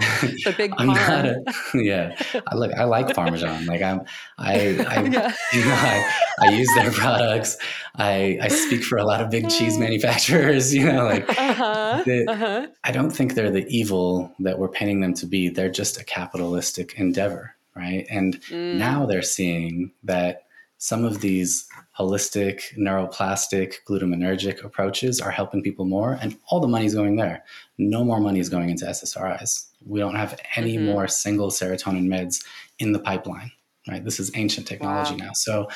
[0.20, 2.16] the big I'm not a, yeah.
[2.46, 3.66] I look, I like Parmesan.
[3.66, 4.00] Like I'm,
[4.38, 4.54] I,
[4.88, 5.34] I, yeah.
[5.52, 7.56] you know, I, I use their products.
[7.96, 10.74] I, I speak for a lot of big cheese manufacturers.
[10.74, 12.66] You know, like uh-huh, the, uh-huh.
[12.84, 15.48] I don't think they're the evil that we're painting them to be.
[15.48, 18.06] They're just a capitalistic endeavor right?
[18.10, 18.76] And mm.
[18.76, 20.44] now they're seeing that
[20.78, 21.66] some of these
[21.98, 27.44] holistic, neuroplastic, glutamatergic approaches are helping people more, and all the money is going there.
[27.78, 29.68] No more money is going into SSRIs.
[29.86, 30.86] We don't have any mm-hmm.
[30.86, 32.44] more single serotonin meds
[32.78, 33.52] in the pipeline
[33.88, 34.04] right?
[34.04, 35.26] This is ancient technology wow.
[35.26, 35.32] now.
[35.34, 35.68] So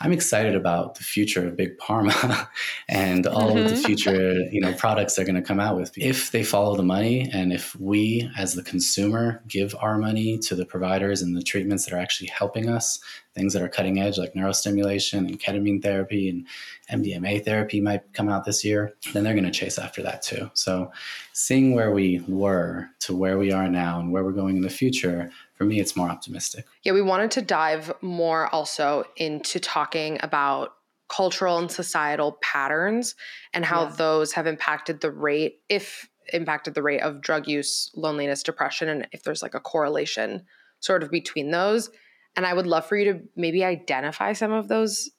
[0.00, 2.46] I'm excited about the future of big pharma
[2.88, 3.58] and all mm-hmm.
[3.58, 3.84] of the mm-hmm.
[3.84, 5.96] future, you know, products they're going to come out with.
[5.96, 10.54] If they follow the money and if we as the consumer give our money to
[10.54, 13.00] the providers and the treatments that are actually helping us,
[13.34, 16.46] things that are cutting edge like neurostimulation and ketamine therapy and
[16.90, 20.50] MDMA therapy might come out this year, then they're going to chase after that too.
[20.54, 20.92] So
[21.32, 24.70] seeing where we were to where we are now and where we're going in the
[24.70, 26.66] future for me, it's more optimistic.
[26.82, 30.74] Yeah, we wanted to dive more also into talking about
[31.08, 33.14] cultural and societal patterns
[33.52, 33.94] and how yeah.
[33.96, 39.06] those have impacted the rate, if impacted the rate of drug use, loneliness, depression, and
[39.12, 40.42] if there's like a correlation
[40.80, 41.90] sort of between those.
[42.36, 45.10] And I would love for you to maybe identify some of those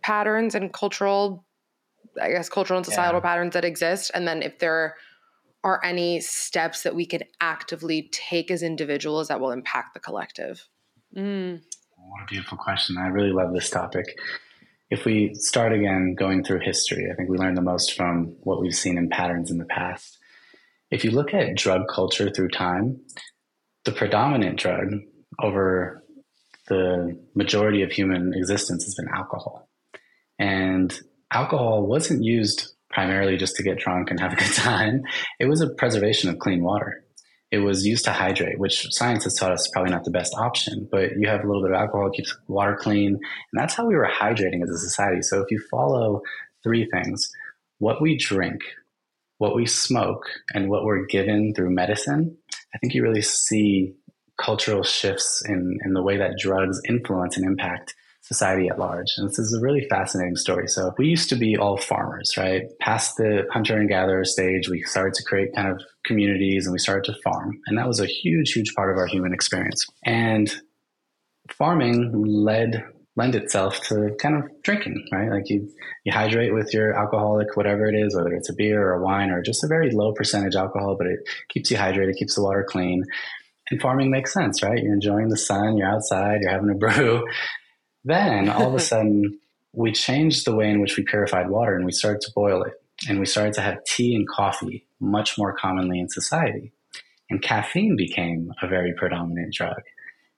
[0.00, 1.44] patterns and cultural,
[2.20, 3.28] I guess, cultural and societal yeah.
[3.28, 4.10] patterns that exist.
[4.14, 4.96] And then if there
[5.64, 10.66] are any steps that we can actively take as individuals that will impact the collective?
[11.16, 11.60] Mm.
[11.96, 12.96] What a beautiful question.
[12.98, 14.18] I really love this topic.
[14.90, 18.60] If we start again going through history, I think we learn the most from what
[18.60, 20.18] we've seen in patterns in the past.
[20.90, 23.00] If you look at drug culture through time,
[23.84, 24.88] the predominant drug
[25.40, 26.04] over
[26.68, 29.68] the majority of human existence has been alcohol.
[30.38, 30.92] And
[31.30, 35.02] alcohol wasn't used primarily just to get drunk and have a good time.
[35.40, 37.04] It was a preservation of clean water.
[37.50, 40.34] It was used to hydrate, which science has taught us is probably not the best
[40.34, 43.14] option, but you have a little bit of alcohol, it keeps water clean.
[43.14, 45.20] And that's how we were hydrating as a society.
[45.20, 46.22] So if you follow
[46.62, 47.30] three things,
[47.78, 48.62] what we drink,
[49.36, 50.24] what we smoke,
[50.54, 52.38] and what we're given through medicine,
[52.74, 53.92] I think you really see
[54.38, 59.08] cultural shifts in, in the way that drugs influence and impact society at large.
[59.16, 60.68] And this is a really fascinating story.
[60.68, 62.62] So we used to be all farmers, right?
[62.80, 66.78] Past the hunter and gatherer stage, we started to create kind of communities and we
[66.78, 67.60] started to farm.
[67.66, 69.84] And that was a huge, huge part of our human experience.
[70.04, 70.52] And
[71.50, 75.30] farming led lend itself to kind of drinking, right?
[75.30, 75.68] Like you,
[76.04, 79.30] you hydrate with your alcoholic, whatever it is, whether it's a beer or a wine
[79.30, 81.18] or just a very low percentage alcohol, but it
[81.50, 83.04] keeps you hydrated, keeps the water clean.
[83.70, 84.82] And farming makes sense, right?
[84.82, 87.22] You're enjoying the sun, you're outside, you're having a brew.
[88.04, 89.38] Then all of a sudden,
[89.72, 92.74] we changed the way in which we purified water and we started to boil it.
[93.08, 96.72] And we started to have tea and coffee much more commonly in society.
[97.30, 99.80] And caffeine became a very predominant drug.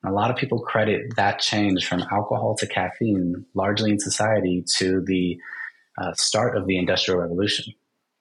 [0.03, 4.65] And a lot of people credit that change from alcohol to caffeine largely in society
[4.77, 5.39] to the
[6.01, 7.75] uh, start of the Industrial Revolution,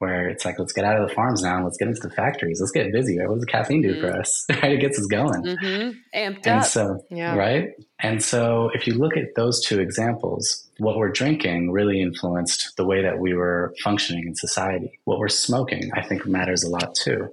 [0.03, 2.13] where it's like, let's get out of the farms now and let's get into the
[2.13, 2.59] factories.
[2.59, 3.17] Let's get busy.
[3.17, 3.27] Right?
[3.27, 4.01] What does caffeine do mm-hmm.
[4.01, 4.45] for us?
[4.49, 4.73] right?
[4.73, 5.43] It gets us going.
[5.43, 6.17] Mm-hmm.
[6.19, 6.65] Amped and up.
[6.65, 7.35] So, yeah.
[7.35, 7.69] right?
[8.01, 12.85] And so if you look at those two examples, what we're drinking really influenced the
[12.85, 14.99] way that we were functioning in society.
[15.05, 17.29] What we're smoking, I think, matters a lot too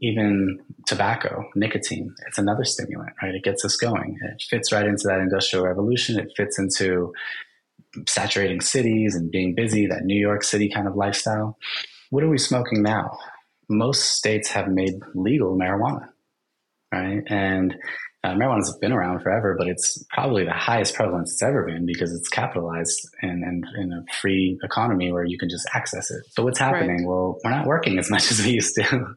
[0.00, 3.32] even tobacco, nicotine, it's another stimulant, right?
[3.32, 4.18] It gets us going.
[4.22, 6.18] It fits right into that industrial revolution.
[6.18, 7.12] It fits into
[8.06, 11.58] saturating cities and being busy, that New York City kind of lifestyle.
[12.14, 13.18] What are we smoking now?
[13.68, 16.10] Most states have made legal marijuana,
[16.92, 17.24] right?
[17.26, 17.74] And
[18.22, 22.14] uh, marijuana's been around forever, but it's probably the highest prevalence it's ever been because
[22.14, 26.24] it's capitalized in, in, in, a free economy where you can just access it.
[26.30, 26.98] So what's happening?
[26.98, 27.08] Right.
[27.08, 29.16] Well, we're not working as much as we used to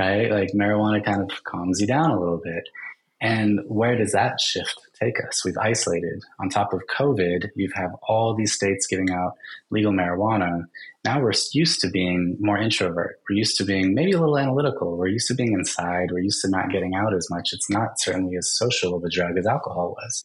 [0.00, 0.28] right?
[0.28, 2.64] Like marijuana kind of calms you down a little bit.
[3.20, 5.44] And where does that shift take us?
[5.44, 6.22] We've isolated.
[6.40, 9.34] On top of COVID, you have all these states giving out
[9.70, 10.64] legal marijuana.
[11.04, 13.20] Now we're used to being more introvert.
[13.28, 14.96] We're used to being maybe a little analytical.
[14.96, 16.10] We're used to being inside.
[16.10, 17.52] We're used to not getting out as much.
[17.52, 20.24] It's not certainly as social of a drug as alcohol was.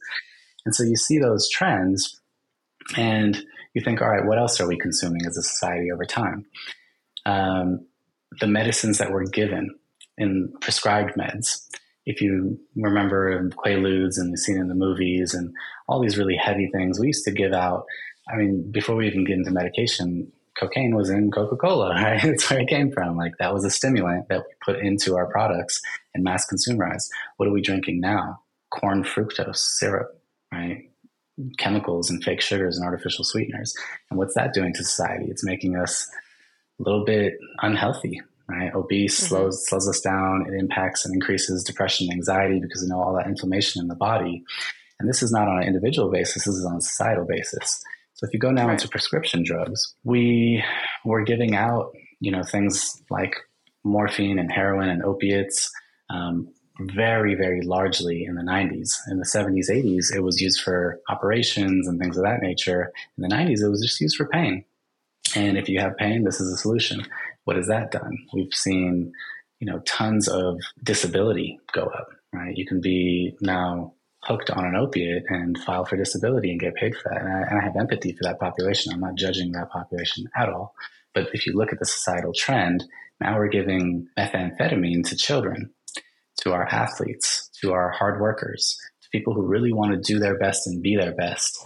[0.65, 2.19] And so you see those trends
[2.97, 6.45] and you think, all right, what else are we consuming as a society over time?
[7.25, 7.85] Um,
[8.39, 9.75] the medicines that were given
[10.17, 11.65] in prescribed meds.
[12.09, 15.53] If you remember Quaaludes and you've seen in the movies and
[15.87, 17.85] all these really heavy things, we used to give out.
[18.27, 22.19] I mean, before we even get into medication, cocaine was in Coca Cola, right?
[22.19, 23.15] That's where it came from.
[23.15, 25.79] Like that was a stimulant that we put into our products
[26.15, 27.09] and mass consumerized.
[27.37, 28.41] What are we drinking now?
[28.71, 30.19] Corn fructose syrup,
[30.51, 30.89] right?
[31.59, 33.75] Chemicals and fake sugars and artificial sweeteners.
[34.09, 35.25] And what's that doing to society?
[35.29, 36.09] It's making us
[36.79, 38.73] a little bit unhealthy, right?
[38.73, 39.27] Obese mm-hmm.
[39.27, 40.45] slows slows us down.
[40.47, 43.95] It impacts and increases depression and anxiety because we know all that inflammation in the
[43.95, 44.43] body.
[44.99, 47.81] And this is not on an individual basis, this is on a societal basis.
[48.15, 48.73] So if you go now right.
[48.73, 50.61] into prescription drugs, we
[51.05, 53.33] were giving out, you know, things like
[53.85, 55.71] morphine and heroin and opiates
[56.09, 56.49] um,
[56.81, 58.95] very, very largely in the 90s.
[59.09, 62.91] In the 70s, 80s, it was used for operations and things of that nature.
[63.17, 64.65] In the 90s, it was just used for pain.
[65.35, 67.05] And if you have pain, this is a solution.
[67.45, 68.17] What has that done?
[68.33, 69.11] We've seen,
[69.59, 72.55] you know, tons of disability go up, right?
[72.55, 76.95] You can be now hooked on an opiate and file for disability and get paid
[76.95, 77.21] for that.
[77.21, 78.91] And I, and I have empathy for that population.
[78.93, 80.73] I'm not judging that population at all.
[81.13, 82.83] But if you look at the societal trend,
[83.19, 85.71] now we're giving methamphetamine to children,
[86.41, 90.37] to our athletes, to our hard workers, to people who really want to do their
[90.37, 91.57] best and be their best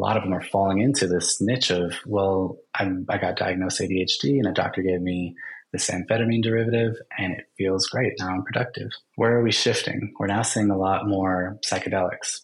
[0.00, 4.38] lot of them are falling into this niche of, well, I'm, I got diagnosed ADHD
[4.38, 5.36] and a doctor gave me
[5.72, 8.14] this amphetamine derivative and it feels great.
[8.18, 8.90] Now I'm productive.
[9.16, 10.12] Where are we shifting?
[10.18, 12.40] We're now seeing a lot more psychedelics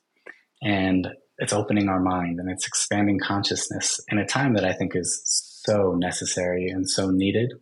[0.62, 4.94] and it's opening our mind and it's expanding consciousness in a time that I think
[4.94, 7.52] is so necessary and so needed.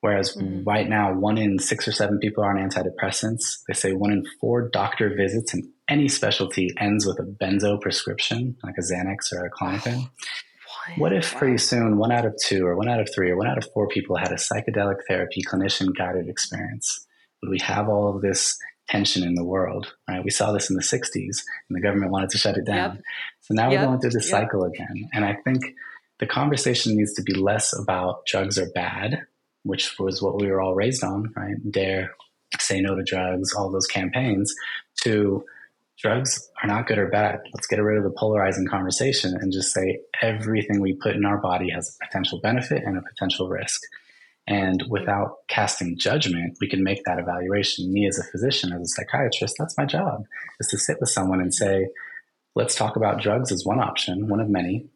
[0.00, 0.64] Whereas mm-hmm.
[0.64, 3.60] right now, one in six or seven people are on antidepressants.
[3.66, 8.56] They say one in four doctor visits in any specialty ends with a benzo prescription,
[8.62, 10.10] like a Xanax or a Klonopin.
[10.98, 13.46] What if pretty soon one out of two or one out of three or one
[13.46, 17.06] out of four people had a psychedelic therapy clinician guided experience?
[17.42, 19.94] Would we have all of this tension in the world?
[20.08, 20.22] Right?
[20.22, 21.14] We saw this in the 60s
[21.68, 22.96] and the government wanted to shut it down.
[22.96, 23.02] Yep.
[23.40, 23.80] So now yep.
[23.80, 24.42] we're going through this yep.
[24.42, 25.08] cycle again.
[25.14, 25.62] And I think
[26.18, 29.26] the conversation needs to be less about drugs are bad
[29.64, 31.56] which was what we were all raised on, right?
[31.70, 32.14] Dare,
[32.60, 34.54] say no to drugs, all those campaigns,
[35.02, 35.44] to
[36.04, 37.40] drugs are not good or bad.
[37.54, 41.38] Let's get rid of the polarizing conversation and just say everything we put in our
[41.38, 43.80] body has a potential benefit and a potential risk.
[44.46, 47.90] And without casting judgment, we can make that evaluation.
[47.90, 50.24] Me as a physician, as a psychiatrist, that's my job,
[50.60, 51.86] is to sit with someone and say,
[52.54, 54.86] let's talk about drugs as one option, one of many,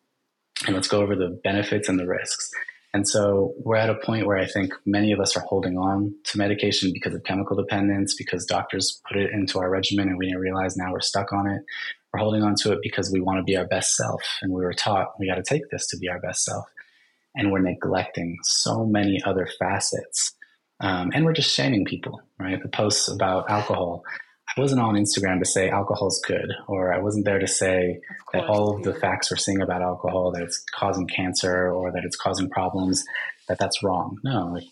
[0.66, 2.50] and let's go over the benefits and the risks.
[2.94, 6.14] And so we're at a point where I think many of us are holding on
[6.24, 10.26] to medication because of chemical dependence, because doctors put it into our regimen and we
[10.26, 11.62] didn't realize now we're stuck on it.
[12.12, 14.22] We're holding on to it because we want to be our best self.
[14.40, 16.66] And we were taught we got to take this to be our best self.
[17.34, 20.34] And we're neglecting so many other facets.
[20.80, 22.60] Um, and we're just shaming people, right?
[22.62, 24.02] The posts about alcohol.
[24.56, 28.00] I wasn't on Instagram to say alcohol's good, or I wasn't there to say
[28.32, 32.04] that all of the facts we're seeing about alcohol, that it's causing cancer or that
[32.04, 33.04] it's causing problems,
[33.48, 34.18] that that's wrong.
[34.24, 34.64] No, like,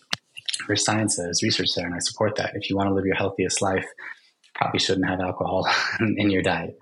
[0.67, 2.55] there's science there's research there, and I support that.
[2.55, 5.67] If you want to live your healthiest life, you probably shouldn't have alcohol
[5.99, 6.77] in your diet.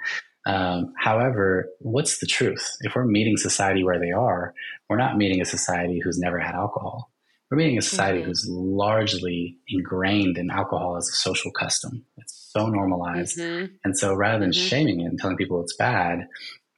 [0.45, 2.77] Um, however, what's the truth?
[2.81, 4.53] If we're meeting society where they are,
[4.89, 7.11] we're not meeting a society who's never had alcohol.
[7.49, 8.27] We're meeting a society mm-hmm.
[8.27, 12.05] who's largely ingrained in alcohol as a social custom.
[12.17, 13.37] It's so normalized.
[13.37, 13.75] Mm-hmm.
[13.83, 14.67] And so rather than mm-hmm.
[14.67, 16.27] shaming it and telling people it's bad,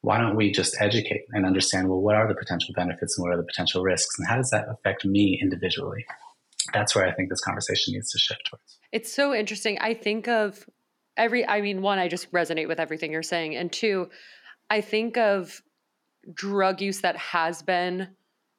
[0.01, 3.33] why don't we just educate and understand, well, what are the potential benefits and what
[3.33, 4.17] are the potential risks?
[4.17, 6.05] And how does that affect me individually?
[6.73, 8.79] That's where I think this conversation needs to shift towards.
[8.91, 9.77] It's so interesting.
[9.79, 10.65] I think of
[11.15, 13.55] every, I mean, one, I just resonate with everything you're saying.
[13.55, 14.09] And two,
[14.69, 15.61] I think of
[16.33, 18.09] drug use that has been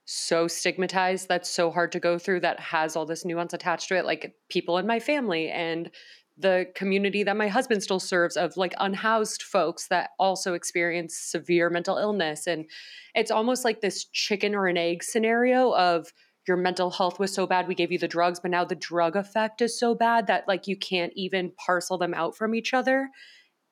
[0.07, 3.96] so stigmatized, that's so hard to go through, that has all this nuance attached to
[3.96, 5.90] it, like people in my family and
[6.38, 11.68] the community that my husband still serves of like unhoused folks that also experience severe
[11.68, 12.46] mental illness.
[12.46, 12.66] And
[13.14, 16.12] it's almost like this chicken or an egg scenario of
[16.46, 19.16] your mental health was so bad we gave you the drugs but now the drug
[19.16, 23.11] effect is so bad that like you can't even parcel them out from each other.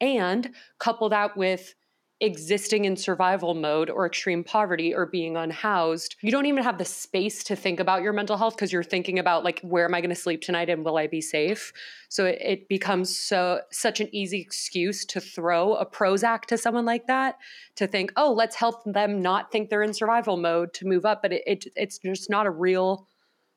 [0.00, 1.74] And couple that with
[2.20, 6.84] existing in survival mode or extreme poverty or being unhoused, you don't even have the
[6.84, 10.00] space to think about your mental health because you're thinking about like where am I
[10.00, 11.72] going to sleep tonight and will I be safe?
[12.08, 16.86] So it, it, becomes so such an easy excuse to throw a Prozac to someone
[16.86, 17.36] like that
[17.76, 21.20] to think, oh, let's help them not think they're in survival mode to move up,
[21.20, 23.08] but it, it it's just not a real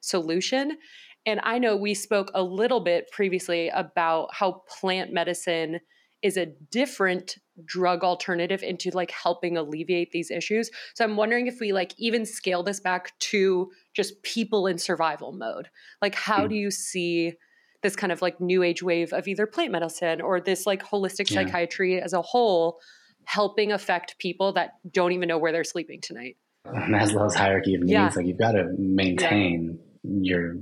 [0.02, 0.78] solution.
[1.26, 5.80] And I know we spoke a little bit previously about how plant medicine
[6.22, 10.70] is a different drug alternative into like helping alleviate these issues.
[10.96, 15.32] So I'm wondering if we like even scale this back to just people in survival
[15.32, 15.70] mode.
[16.02, 16.50] Like how mm.
[16.50, 17.34] do you see
[17.82, 21.30] this kind of like new age wave of either plant medicine or this like holistic
[21.30, 21.44] yeah.
[21.44, 22.80] psychiatry as a whole
[23.26, 26.36] helping affect people that don't even know where they're sleeping tonight?
[26.68, 28.12] Maslow's hierarchy of needs, yeah.
[28.16, 30.20] like you've got to maintain yeah.
[30.22, 30.56] your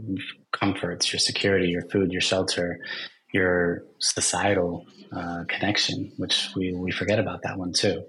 [0.51, 2.79] comforts, your security, your food, your shelter,
[3.33, 8.03] your societal uh, connection, which we, we forget about that one too.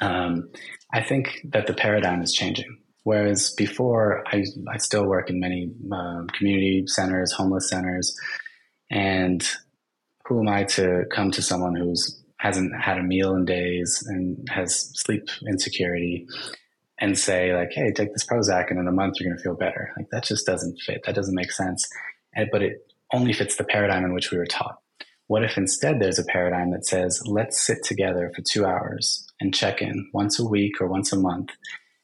[0.00, 0.50] Um,
[0.92, 2.78] I think that the paradigm is changing.
[3.04, 8.16] Whereas before, I, I still work in many uh, community centers, homeless centers,
[8.90, 9.46] and
[10.24, 14.48] who am I to come to someone who's hasn't had a meal in days and
[14.50, 16.26] has sleep insecurity
[16.98, 19.54] and say like, "Hey, take this Prozac, and in a month you're going to feel
[19.54, 21.02] better." Like that just doesn't fit.
[21.04, 21.88] That doesn't make sense.
[22.34, 24.78] And, but it only fits the paradigm in which we were taught.
[25.26, 29.54] What if instead there's a paradigm that says, let's sit together for two hours and
[29.54, 31.50] check in once a week or once a month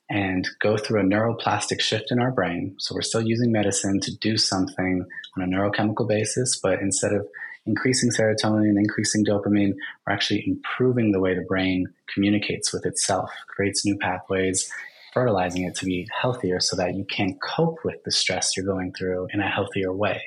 [0.08, 2.74] and go through a neuroplastic shift in our brain?
[2.78, 5.04] So we're still using medicine to do something
[5.36, 7.28] on a neurochemical basis, but instead of
[7.66, 9.74] increasing serotonin, increasing dopamine,
[10.06, 14.72] we're actually improving the way the brain communicates with itself, creates new pathways,
[15.12, 18.92] fertilizing it to be healthier so that you can cope with the stress you're going
[18.92, 20.22] through in a healthier way.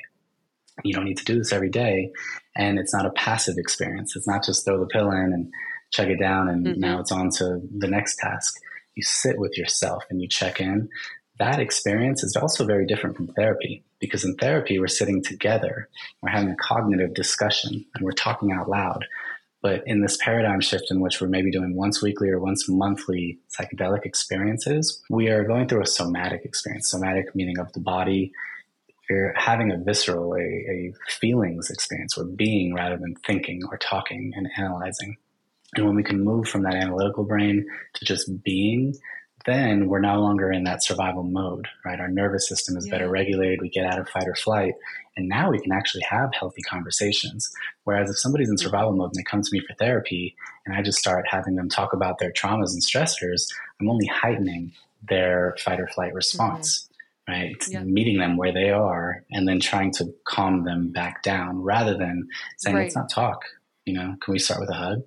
[0.83, 2.11] You don't need to do this every day.
[2.55, 4.15] And it's not a passive experience.
[4.15, 5.51] It's not just throw the pill in and
[5.91, 6.79] check it down and mm-hmm.
[6.79, 8.55] now it's on to the next task.
[8.95, 10.89] You sit with yourself and you check in.
[11.39, 15.89] That experience is also very different from therapy because in therapy, we're sitting together,
[16.21, 19.05] we're having a cognitive discussion and we're talking out loud.
[19.61, 23.39] But in this paradigm shift in which we're maybe doing once weekly or once monthly
[23.55, 26.89] psychedelic experiences, we are going through a somatic experience.
[26.89, 28.31] Somatic meaning of the body,
[29.11, 32.17] you're having a visceral, a, a feelings experience.
[32.17, 35.17] We're being rather than thinking or talking and analyzing.
[35.75, 38.95] And when we can move from that analytical brain to just being,
[39.45, 41.99] then we're no longer in that survival mode, right?
[41.99, 42.91] Our nervous system is yeah.
[42.91, 43.59] better regulated.
[43.61, 44.73] We get out of fight or flight.
[45.17, 47.51] And now we can actually have healthy conversations.
[47.83, 48.63] Whereas if somebody's in mm-hmm.
[48.63, 51.69] survival mode and they come to me for therapy and I just start having them
[51.69, 53.47] talk about their traumas and stressors,
[53.79, 56.83] I'm only heightening their fight or flight response.
[56.83, 56.90] Mm-hmm.
[57.27, 57.55] Right?
[57.83, 62.27] Meeting them where they are and then trying to calm them back down rather than
[62.57, 62.83] saying, right.
[62.83, 63.43] let's not talk.
[63.85, 65.03] You know, can we start with a hug?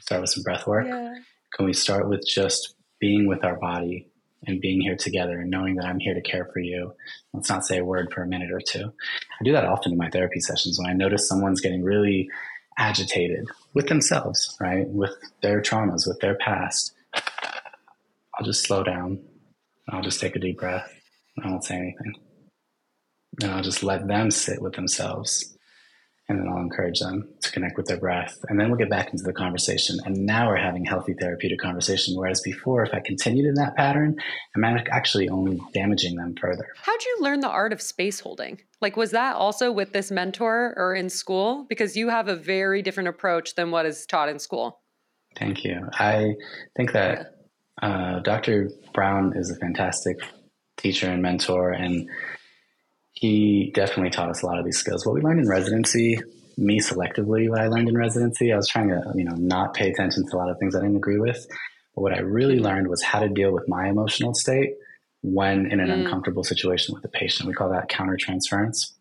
[0.00, 0.86] Start with some breath work?
[0.86, 1.14] Yeah.
[1.54, 4.08] Can we start with just being with our body
[4.46, 6.94] and being here together and knowing that I'm here to care for you?
[7.32, 8.92] Let's not say a word for a minute or two.
[9.40, 12.28] I do that often in my therapy sessions when I notice someone's getting really
[12.78, 14.86] agitated with themselves, right?
[14.88, 16.92] With their traumas, with their past.
[17.14, 19.20] I'll just slow down.
[19.88, 20.97] I'll just take a deep breath
[21.44, 22.14] I won't say anything.
[23.42, 25.58] And I'll just let them sit with themselves
[26.28, 28.36] and then I'll encourage them to connect with their breath.
[28.48, 29.98] And then we'll get back into the conversation.
[30.04, 32.14] And now we're having healthy therapeutic conversation.
[32.16, 34.16] Whereas before, if I continued in that pattern,
[34.54, 36.66] I'm actually only damaging them further.
[36.82, 38.60] How'd you learn the art of space holding?
[38.82, 41.64] Like, was that also with this mentor or in school?
[41.66, 44.80] Because you have a very different approach than what is taught in school.
[45.34, 45.88] Thank you.
[45.94, 46.34] I
[46.76, 47.36] think that
[47.80, 48.70] uh, Dr.
[48.92, 50.18] Brown is a fantastic
[50.78, 51.70] teacher and mentor.
[51.70, 52.08] And
[53.12, 55.04] he definitely taught us a lot of these skills.
[55.04, 56.18] What we learned in residency,
[56.56, 59.90] me selectively, what I learned in residency, I was trying to, you know, not pay
[59.90, 61.46] attention to a lot of things I didn't agree with.
[61.94, 64.74] But what I really learned was how to deal with my emotional state
[65.22, 66.04] when in an mm.
[66.04, 67.48] uncomfortable situation with a patient.
[67.48, 68.92] We call that countertransference.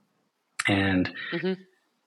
[0.67, 1.53] And, mm-hmm.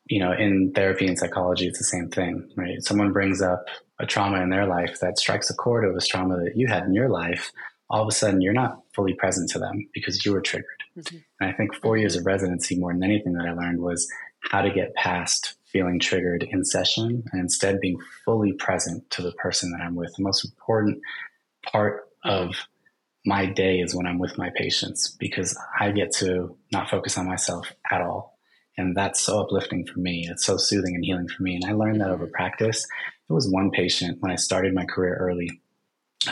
[0.06, 2.82] you know, in therapy and psychology, it's the same thing, right?
[2.82, 3.64] Someone brings up
[3.98, 6.84] a trauma in their life that strikes a chord of a trauma that you had
[6.84, 7.52] in your life.
[7.90, 10.82] All of a sudden, you're not fully present to them because you were triggered.
[10.96, 11.16] Mm-hmm.
[11.40, 14.08] And I think four years of residency, more than anything that I learned, was
[14.50, 19.32] how to get past feeling triggered in session and instead being fully present to the
[19.32, 20.14] person that I'm with.
[20.16, 21.00] The most important
[21.62, 22.54] part of
[23.24, 27.26] my day is when I'm with my patients because I get to not focus on
[27.26, 28.38] myself at all.
[28.76, 30.26] And that's so uplifting for me.
[30.30, 31.54] It's so soothing and healing for me.
[31.54, 32.32] And I learned that over mm-hmm.
[32.32, 32.86] practice.
[33.28, 35.60] There was one patient when I started my career early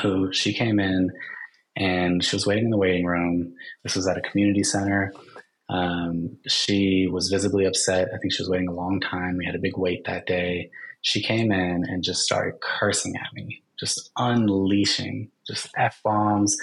[0.03, 1.11] who she came in
[1.79, 3.55] and she was waiting in the waiting room.
[3.85, 5.13] This was at a community center.
[5.71, 8.09] Um, she was visibly upset.
[8.13, 9.37] I think she was waiting a long time.
[9.37, 10.71] We had a big wait that day.
[11.03, 16.57] She came in and just started cursing at me, just unleashing just F bombs.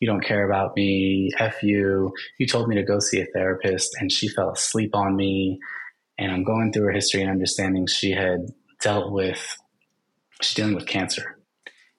[0.00, 1.30] You don't care about me.
[1.38, 2.12] F you.
[2.38, 5.60] You told me to go see a therapist and she fell asleep on me.
[6.18, 8.46] And I'm going through her history and understanding she had
[8.80, 9.56] dealt with,
[10.40, 11.38] she's dealing with cancer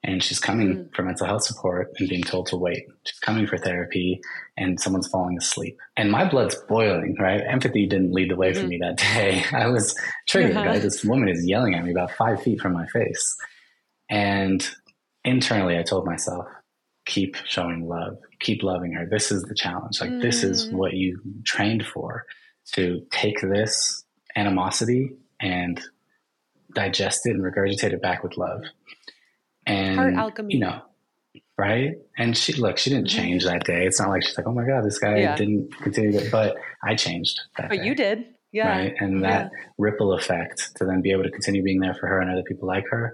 [0.03, 0.95] and she's coming mm.
[0.95, 2.83] for mental health support and being told to wait.
[3.05, 4.19] She's coming for therapy
[4.57, 5.77] and someone's falling asleep.
[5.95, 7.41] And my blood's boiling, right?
[7.47, 8.61] Empathy didn't lead the way mm-hmm.
[8.61, 9.43] for me that day.
[9.53, 9.95] I was
[10.27, 10.81] triggered, right?
[10.81, 13.35] This woman is yelling at me about five feet from my face.
[14.09, 14.67] And
[15.23, 16.45] internally, I told myself,
[17.05, 19.07] keep showing love, keep loving her.
[19.09, 20.01] This is the challenge.
[20.01, 20.21] Like, mm.
[20.21, 20.73] this is mm.
[20.73, 22.25] what you trained for
[22.73, 24.03] to take this
[24.35, 25.81] animosity and
[26.73, 28.63] digest it and regurgitate it back with love
[29.65, 30.53] and heart alchemy.
[30.53, 30.81] You know,
[31.57, 31.91] right?
[32.17, 33.17] And she look, she didn't mm-hmm.
[33.17, 33.85] change that day.
[33.85, 35.35] It's not like she's like, oh my god, this guy yeah.
[35.35, 36.19] didn't continue.
[36.19, 37.69] To, but I changed that.
[37.69, 38.69] But day, you did, yeah.
[38.69, 39.69] Right, and that yeah.
[39.77, 42.67] ripple effect to then be able to continue being there for her and other people
[42.67, 43.13] like her.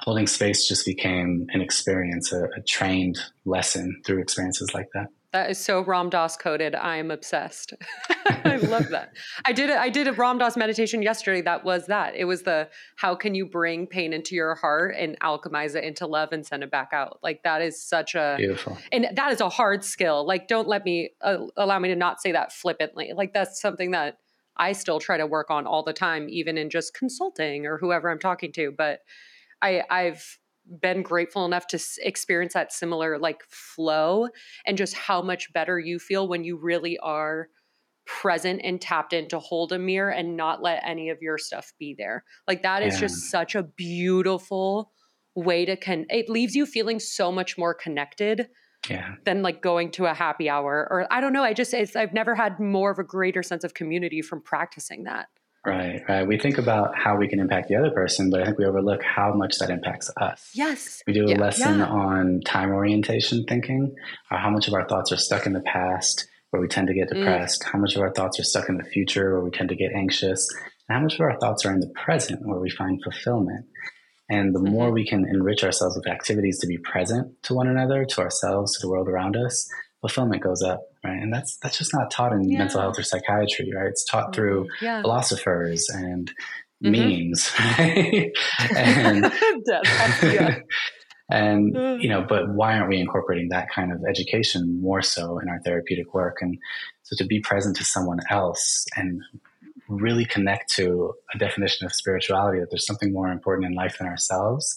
[0.00, 5.06] Holding space just became an experience, a, a trained lesson through experiences like that.
[5.32, 6.74] That is so Ram Dass coded.
[6.74, 7.72] I'm obsessed.
[8.44, 9.14] I love that.
[9.46, 11.40] I did a, I did a Ram Dass meditation yesterday.
[11.40, 12.14] That was that.
[12.14, 16.06] It was the how can you bring pain into your heart and alchemize it into
[16.06, 17.18] love and send it back out.
[17.22, 18.76] Like that is such a beautiful.
[18.92, 20.26] And that is a hard skill.
[20.26, 23.12] Like don't let me uh, allow me to not say that flippantly.
[23.16, 24.18] Like that's something that
[24.58, 28.10] I still try to work on all the time, even in just consulting or whoever
[28.10, 28.70] I'm talking to.
[28.70, 29.00] But
[29.62, 30.38] I I've
[30.80, 34.28] been grateful enough to experience that similar like flow
[34.66, 37.48] and just how much better you feel when you really are
[38.06, 41.72] present and tapped in to hold a mirror and not let any of your stuff
[41.78, 42.24] be there.
[42.48, 43.00] Like that is yeah.
[43.00, 44.92] just such a beautiful
[45.34, 48.48] way to con it leaves you feeling so much more connected
[48.90, 49.14] yeah.
[49.24, 52.34] than like going to a happy hour or I don't know, I just I've never
[52.34, 55.28] had more of a greater sense of community from practicing that.
[55.64, 56.26] Right, right.
[56.26, 59.00] We think about how we can impact the other person, but I think we overlook
[59.04, 60.50] how much that impacts us.
[60.54, 61.02] Yes.
[61.06, 61.86] We do a yeah, lesson yeah.
[61.86, 63.94] on time orientation thinking,
[64.30, 66.94] or how much of our thoughts are stuck in the past where we tend to
[66.94, 67.14] get mm.
[67.14, 67.72] depressed, mm.
[67.72, 69.92] how much of our thoughts are stuck in the future where we tend to get
[69.94, 70.48] anxious,
[70.88, 73.64] and how much of our thoughts are in the present where we find fulfillment.
[74.28, 74.72] And the mm-hmm.
[74.72, 78.74] more we can enrich ourselves with activities to be present to one another, to ourselves,
[78.74, 79.68] to the world around us,
[80.02, 81.22] fulfillment goes up, right?
[81.22, 82.58] And that's that's just not taught in yeah.
[82.58, 83.86] mental health or psychiatry, right?
[83.86, 85.00] It's taught through yeah.
[85.00, 86.30] philosophers and
[86.84, 87.30] mm-hmm.
[87.30, 88.32] memes, right?
[88.76, 89.32] and
[90.22, 90.58] yeah.
[91.30, 95.48] and you know, but why aren't we incorporating that kind of education more so in
[95.48, 96.38] our therapeutic work?
[96.40, 96.58] And
[97.04, 99.22] so to be present to someone else and
[99.88, 104.08] really connect to a definition of spirituality that there's something more important in life than
[104.08, 104.74] ourselves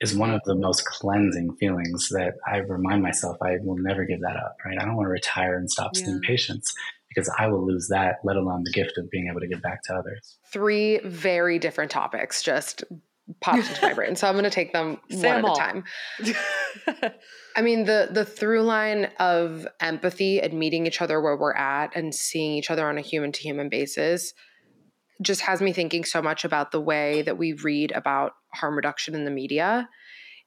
[0.00, 4.20] is one of the most cleansing feelings that I remind myself I will never give
[4.20, 4.76] that up, right?
[4.80, 6.04] I don't want to retire and stop yeah.
[6.04, 6.74] seeing patients
[7.08, 9.82] because I will lose that, let alone the gift of being able to give back
[9.84, 10.36] to others.
[10.52, 12.82] Three very different topics just
[13.40, 14.16] popped into my brain.
[14.16, 15.84] So I'm going to take them one at a time.
[17.56, 21.94] I mean, the the through line of empathy and meeting each other where we're at
[21.94, 24.32] and seeing each other on a human to human basis
[25.22, 29.14] just has me thinking so much about the way that we read about harm reduction
[29.14, 29.88] in the media.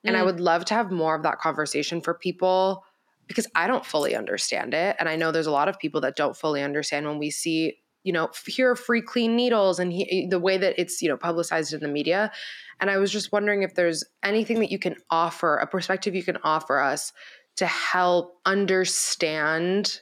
[0.04, 0.20] And mm.
[0.20, 2.84] I would love to have more of that conversation for people
[3.28, 4.96] because I don't fully understand it.
[5.00, 7.78] And I know there's a lot of people that don't fully understand when we see,
[8.04, 11.18] you know, here are free clean needles and he, the way that it's, you know,
[11.18, 12.32] publicized in the media.
[12.80, 16.24] And I was just wondering if there's anything that you can offer, a perspective you
[16.24, 17.12] can offer us
[17.58, 20.00] to help understand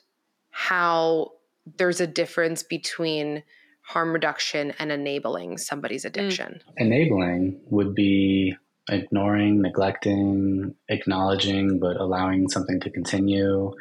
[0.52, 1.32] how
[1.78, 3.44] there's a difference between
[3.88, 6.10] harm reduction and enabling somebody's mm.
[6.10, 6.62] addiction.
[6.78, 8.56] Enabling would be
[8.90, 13.74] ignoring, neglecting, acknowledging, but allowing something to continue,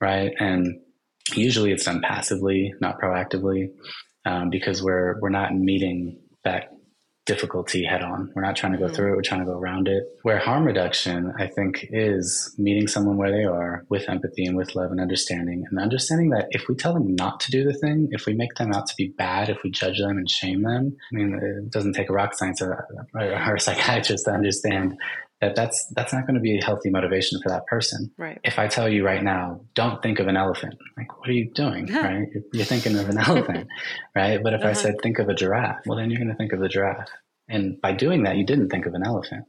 [0.00, 0.32] right?
[0.38, 0.80] And
[1.34, 3.70] usually it's done passively, not proactively,
[4.24, 6.70] um, because we're we're not meeting that
[7.30, 8.32] difficulty head on.
[8.34, 8.94] We're not trying to go mm-hmm.
[8.94, 10.02] through it, we're trying to go around it.
[10.22, 14.74] Where harm reduction, I think, is meeting someone where they are with empathy and with
[14.74, 18.08] love and understanding, and understanding that if we tell them not to do the thing,
[18.10, 20.96] if we make them out to be bad, if we judge them and shame them,
[21.12, 24.98] I mean, it doesn't take a rocket science or, or a psychiatrist to understand
[25.40, 28.10] that that's that's not going to be a healthy motivation for that person.
[28.18, 28.38] Right.
[28.44, 31.50] If I tell you right now, don't think of an elephant, like what are you
[31.50, 31.86] doing?
[31.92, 32.26] right.
[32.32, 33.68] You're, you're, thinking of an elephant,
[34.14, 34.42] right?
[34.42, 34.70] But if uh-huh.
[34.70, 37.08] I said think of a giraffe, well then you're going to think of the giraffe.
[37.48, 39.46] And by doing that, you didn't think of an elephant.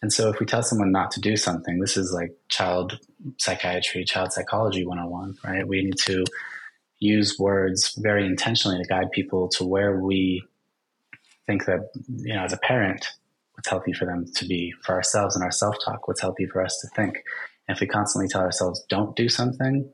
[0.00, 2.98] And so if we tell someone not to do something, this is like child
[3.36, 5.66] psychiatry, child psychology 101, right?
[5.66, 6.24] We need to
[7.00, 10.42] use words very intentionally to guide people to where we
[11.46, 13.08] think that, you know, as a parent,
[13.58, 16.78] what's healthy for them to be for ourselves and our self-talk what's healthy for us
[16.80, 17.16] to think.
[17.66, 19.90] And if we constantly tell ourselves don't do something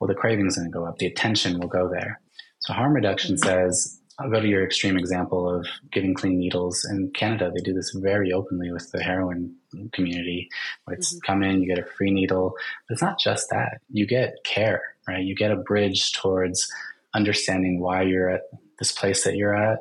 [0.00, 2.20] well the craving is going to go up the attention will go there.
[2.60, 3.48] So harm reduction mm-hmm.
[3.48, 6.86] says i'll go to your extreme example of giving clean needles.
[6.90, 9.54] In canada they do this very openly with the heroin
[9.92, 10.48] community.
[10.84, 11.26] Where it's mm-hmm.
[11.26, 12.54] come in you get a free needle.
[12.88, 13.82] But it's not just that.
[13.90, 15.22] You get care right?
[15.24, 16.66] You get a bridge towards
[17.14, 18.42] understanding why you're at
[18.78, 19.78] this place that you're at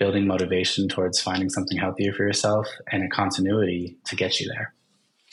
[0.00, 4.74] building motivation towards finding something healthier for yourself and a continuity to get you there.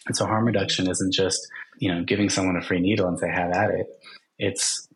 [0.06, 1.40] And so harm reduction isn't just,
[1.80, 3.88] you know, giving someone a free needle and say, have at it.
[4.38, 4.88] It's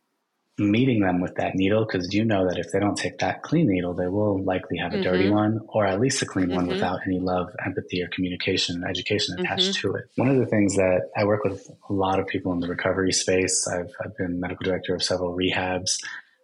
[0.57, 3.67] meeting them with that needle because you know that if they don't take that clean
[3.67, 5.03] needle, they will likely have a mm-hmm.
[5.03, 6.55] dirty one or at least a clean mm-hmm.
[6.55, 9.87] one without any love, empathy, or communication and education attached mm-hmm.
[9.87, 10.05] to it.
[10.17, 13.13] One of the things that I work with a lot of people in the recovery
[13.13, 15.97] space, I've, I've been medical director of several rehabs.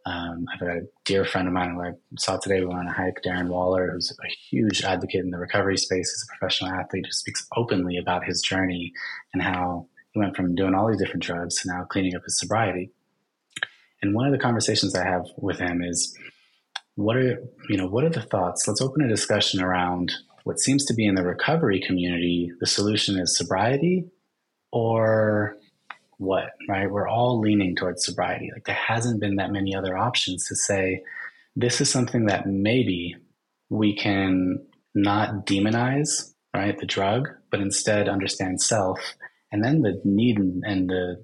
[0.08, 2.62] Um, I've got a dear friend of mine who I saw today.
[2.62, 6.10] We went on a hike, Darren Waller, who's a huge advocate in the recovery space.
[6.10, 8.94] He's a professional athlete who speaks openly about his journey
[9.34, 12.40] and how he went from doing all these different drugs to now cleaning up his
[12.40, 12.92] sobriety.
[14.02, 16.16] And one of the conversations I have with him is,
[16.96, 18.66] what are you know what are the thoughts?
[18.66, 20.14] Let's open a discussion around
[20.46, 22.50] what seems to be in the recovery community.
[22.62, 24.06] The solution is sobriety,
[24.72, 25.58] or
[26.18, 26.90] what, right?
[26.90, 28.50] We're all leaning towards sobriety.
[28.54, 31.04] Like there hasn't been that many other options to say,
[31.56, 33.16] this is something that maybe
[33.70, 34.66] we can
[34.96, 39.00] not demonize, right, the drug, but instead understand self.
[39.52, 41.24] And then the need and the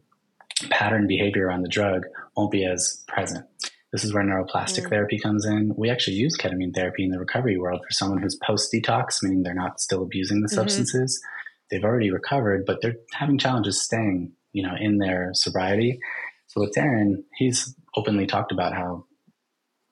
[0.70, 2.04] pattern behavior on the drug
[2.36, 3.46] won't be as present.
[3.92, 4.90] This is where neuroplastic mm.
[4.90, 5.74] therapy comes in.
[5.78, 9.44] We actually use ketamine therapy in the recovery world for someone who's post detox, meaning
[9.44, 10.56] they're not still abusing the mm-hmm.
[10.56, 11.22] substances.
[11.70, 16.00] They've already recovered, but they're having challenges staying you know, in their sobriety.
[16.48, 19.06] So with Darren, he's openly talked about how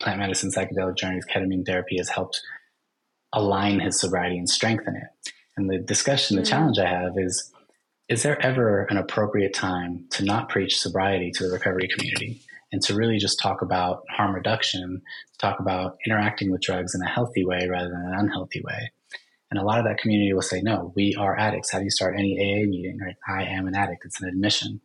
[0.02, 2.42] plant medicine, psychedelic journeys, ketamine therapy has helped
[3.34, 5.32] align his sobriety and strengthen it.
[5.58, 6.50] And the discussion, the mm-hmm.
[6.50, 7.52] challenge I have is,
[8.10, 12.42] is there ever an appropriate time to not preach sobriety to the recovery community
[12.72, 15.02] and to really just talk about harm reduction,
[15.40, 18.92] talk about interacting with drugs in a healthy way rather than an unhealthy way?
[19.52, 21.72] And a lot of that community will say, no, we are addicts.
[21.72, 22.98] How do you start any AA meeting?
[23.00, 23.18] Right?
[23.28, 24.06] I am an addict.
[24.06, 24.80] It's an admission.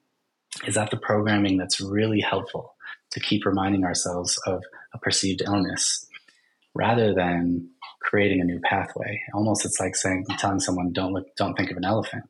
[0.66, 2.74] Is that the programming that's really helpful
[3.12, 4.62] to keep reminding ourselves of
[4.92, 6.06] a perceived illness
[6.74, 9.22] rather than creating a new pathway?
[9.32, 12.24] Almost it's like saying, telling someone, don't look, don't think of an elephant.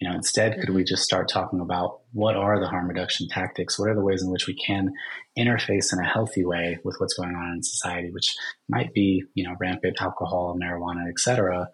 [0.00, 0.88] You know, instead, could we mm-hmm.
[0.88, 3.78] just start talking about what are the harm reduction tactics?
[3.78, 4.92] What are the ways in which we can
[5.38, 8.34] interface in a healthy way with what's going on in society, which
[8.68, 11.68] might be, you know, rampant alcohol, marijuana, etc.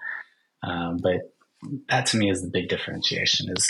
[0.63, 1.33] Um, but
[1.89, 3.69] that to me is the big differentiation: is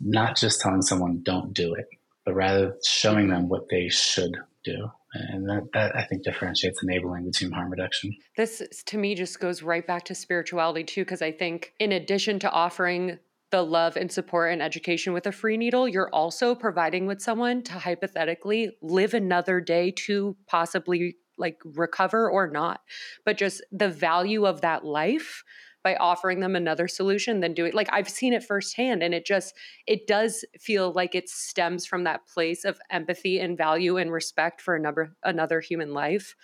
[0.00, 1.86] not just telling someone don't do it,
[2.24, 4.90] but rather showing them what they should do.
[5.14, 8.14] And that, that I think differentiates enabling between harm reduction.
[8.36, 12.38] This to me just goes right back to spirituality too, because I think in addition
[12.40, 13.18] to offering
[13.50, 17.62] the love and support and education with a free needle, you're also providing with someone
[17.62, 22.80] to hypothetically live another day to possibly like recover or not.
[23.24, 25.44] But just the value of that life
[25.84, 29.54] by offering them another solution than doing like I've seen it firsthand and it just
[29.86, 34.60] it does feel like it stems from that place of empathy and value and respect
[34.60, 36.34] for another another human life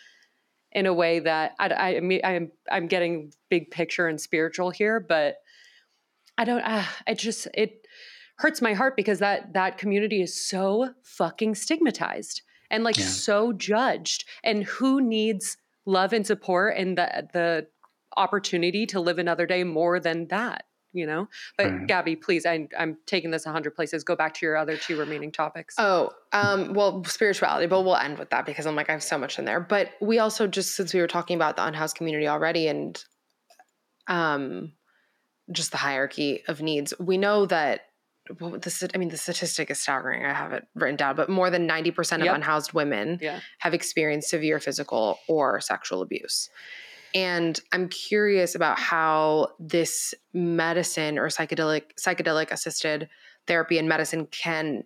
[0.72, 4.70] in a way that I, I, I mean I'm I'm getting big picture and spiritual
[4.70, 5.36] here, but
[6.36, 7.86] I don't, uh, it just, it
[8.36, 13.04] hurts my heart because that that community is so fucking stigmatized and like yeah.
[13.04, 14.24] so judged.
[14.42, 15.56] And who needs
[15.86, 17.66] love and support and the the
[18.16, 20.64] opportunity to live another day more than that
[20.96, 21.28] you know?
[21.58, 21.86] But right.
[21.88, 24.04] gabby please I, i'm taking this 100 places.
[24.04, 25.74] Go back to your other two remaining topics.
[25.76, 29.18] Oh um, well spirituality but we'll end with that because i'm like i have so
[29.18, 29.60] much in there.
[29.60, 33.02] But we also just since we were talking about the unhoused community already and
[34.06, 34.72] um
[35.52, 37.86] just the hierarchy of needs we know that
[38.40, 40.24] well, the, I mean, the statistic is staggering.
[40.24, 42.34] I have it written down, but more than 90% of yep.
[42.34, 43.40] unhoused women yeah.
[43.58, 46.48] have experienced severe physical or sexual abuse.
[47.14, 53.08] And I'm curious about how this medicine or psychedelic psychedelic assisted
[53.46, 54.84] therapy and medicine can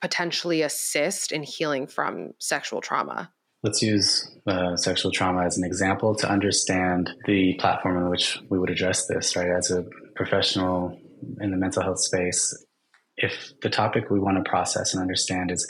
[0.00, 3.32] potentially assist in healing from sexual trauma.
[3.62, 8.58] Let's use uh, sexual trauma as an example to understand the platform in which we
[8.58, 9.50] would address this, right?
[9.50, 9.84] As a
[10.16, 10.98] professional
[11.40, 12.66] in the mental health space,
[13.16, 15.66] if the topic we want to process and understand is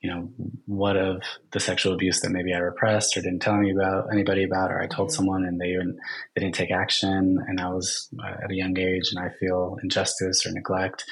[0.00, 0.28] you know,
[0.66, 1.22] what of
[1.52, 4.80] the sexual abuse that maybe I repressed or didn't tell me about anybody about, or
[4.80, 5.16] I told mm-hmm.
[5.16, 5.98] someone and they didn't,
[6.34, 9.78] they didn't take action, and I was uh, at a young age and I feel
[9.82, 11.04] injustice or neglect.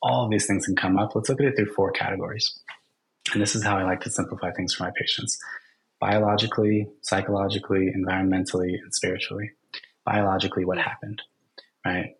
[0.00, 1.14] All of these things can come up.
[1.14, 2.58] Let's look at it through four categories.
[3.34, 5.38] And this is how I like to simplify things for my patients
[6.00, 9.50] biologically, psychologically, environmentally, and spiritually.
[10.04, 11.22] Biologically, what happened,
[11.84, 12.16] right?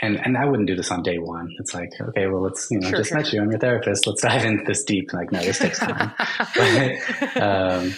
[0.00, 1.54] and and I wouldn't do this on day one.
[1.58, 3.18] It's like, okay, well, let's you know, sure, just sure.
[3.18, 3.42] met you.
[3.42, 4.06] I'm your therapist.
[4.06, 5.12] Let's dive into this deep.
[5.12, 6.12] Like, no, this takes time.
[6.56, 7.94] but, um,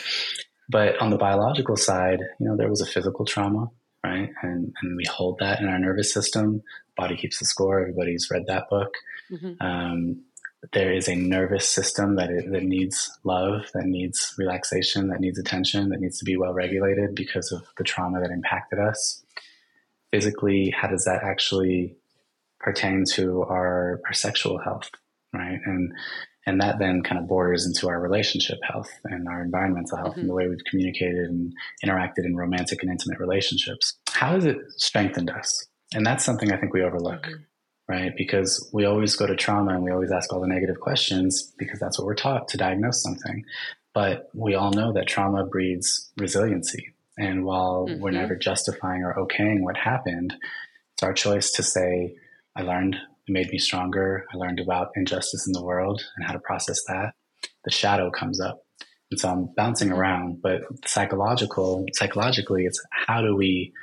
[0.69, 3.69] but on the biological side, you know, there was a physical trauma,
[4.05, 4.31] right?
[4.43, 6.63] And and we hold that in our nervous system.
[6.97, 7.81] Body keeps the score.
[7.81, 8.95] Everybody's read that book.
[9.31, 9.65] Mm-hmm.
[9.65, 10.25] Um,
[10.73, 15.39] there is a nervous system that it, that needs love, that needs relaxation, that needs
[15.39, 19.23] attention, that needs to be well regulated because of the trauma that impacted us
[20.13, 21.97] physically, how does that actually
[22.61, 24.91] pertain to our, our sexual health,
[25.33, 25.59] right?
[25.65, 25.93] And
[26.45, 30.21] and that then kind of borders into our relationship health and our environmental health mm-hmm.
[30.21, 31.53] and the way we've communicated and
[31.85, 33.97] interacted in romantic and intimate relationships.
[34.11, 35.67] How has it strengthened us?
[35.95, 37.43] And that's something I think we overlook, mm-hmm.
[37.93, 38.17] Right?
[38.17, 41.79] Because we always go to trauma and we always ask all the negative questions because
[41.79, 43.45] that's what we're taught to diagnose something.
[43.93, 46.95] But we all know that trauma breeds resiliency.
[47.19, 48.01] And while mm-hmm.
[48.01, 50.35] we're never justifying or okaying what happened,
[50.95, 52.17] it's our choice to say,
[52.57, 54.25] I learned, it made me stronger.
[54.33, 57.13] I learned about injustice in the world and how to process that.
[57.65, 58.65] The shadow comes up.
[59.11, 59.99] And so I'm bouncing mm-hmm.
[59.99, 63.75] around, but psychological, psychologically, it's how do we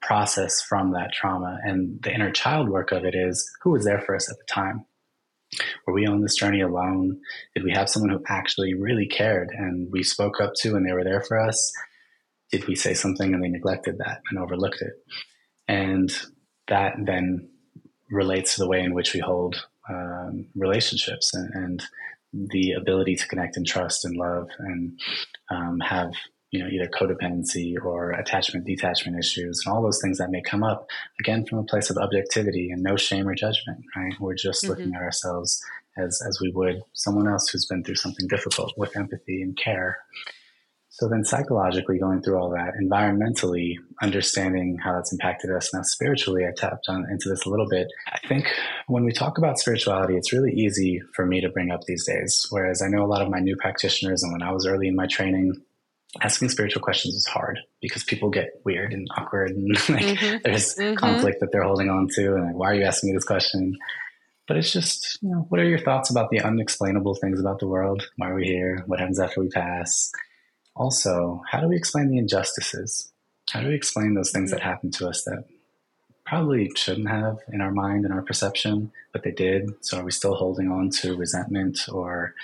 [0.00, 1.58] process from that trauma?
[1.64, 4.52] And the inner child work of it is who was there for us at the
[4.52, 4.84] time?
[5.86, 7.20] Were we on this journey alone?
[7.54, 10.92] Did we have someone who actually really cared and we spoke up to and they
[10.92, 11.72] were there for us?
[12.50, 14.94] did we say something and they neglected that and overlooked it?
[15.68, 16.10] And
[16.68, 17.48] that then
[18.10, 21.82] relates to the way in which we hold um, relationships and, and,
[22.32, 24.96] the ability to connect and trust and love and
[25.50, 26.12] um, have
[26.50, 30.62] you know either codependency or attachment detachment issues and all those things that may come
[30.62, 30.88] up
[31.20, 34.70] again from a place of objectivity and no shame or judgment right we're just mm-hmm.
[34.70, 35.62] looking at ourselves
[35.96, 39.98] as as we would someone else who's been through something difficult with empathy and care
[41.00, 45.72] so then psychologically going through all that, environmentally understanding how that's impacted us.
[45.72, 47.86] Now spiritually, I tapped on into this a little bit.
[48.12, 48.48] I think
[48.88, 52.46] when we talk about spirituality, it's really easy for me to bring up these days.
[52.50, 54.94] Whereas I know a lot of my new practitioners and when I was early in
[54.94, 55.54] my training,
[56.20, 60.36] asking spiritual questions is hard because people get weird and awkward and like mm-hmm.
[60.44, 60.96] there's mm-hmm.
[60.96, 63.76] conflict that they're holding on to and like, why are you asking me this question?
[64.48, 67.68] But it's just, you know, what are your thoughts about the unexplainable things about the
[67.68, 68.08] world?
[68.16, 68.82] Why are we here?
[68.86, 70.10] What happens after we pass?
[70.80, 73.12] also, how do we explain the injustices?
[73.50, 75.44] How do we explain those things that happen to us that
[76.24, 79.70] probably shouldn't have in our mind and our perception, but they did?
[79.84, 82.34] So are we still holding on to resentment or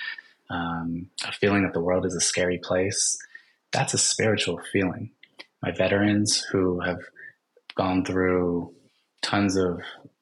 [0.49, 3.17] um, a feeling that the world is a scary place?
[3.71, 5.11] That's a spiritual feeling.
[5.61, 6.99] My veterans who have
[7.75, 8.73] gone through
[9.21, 9.81] tons of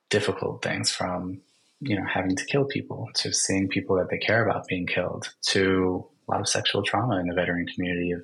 [0.09, 1.41] difficult things from
[1.81, 5.33] you know having to kill people to seeing people that they care about being killed
[5.47, 8.21] to a lot of sexual trauma in the veteran community of,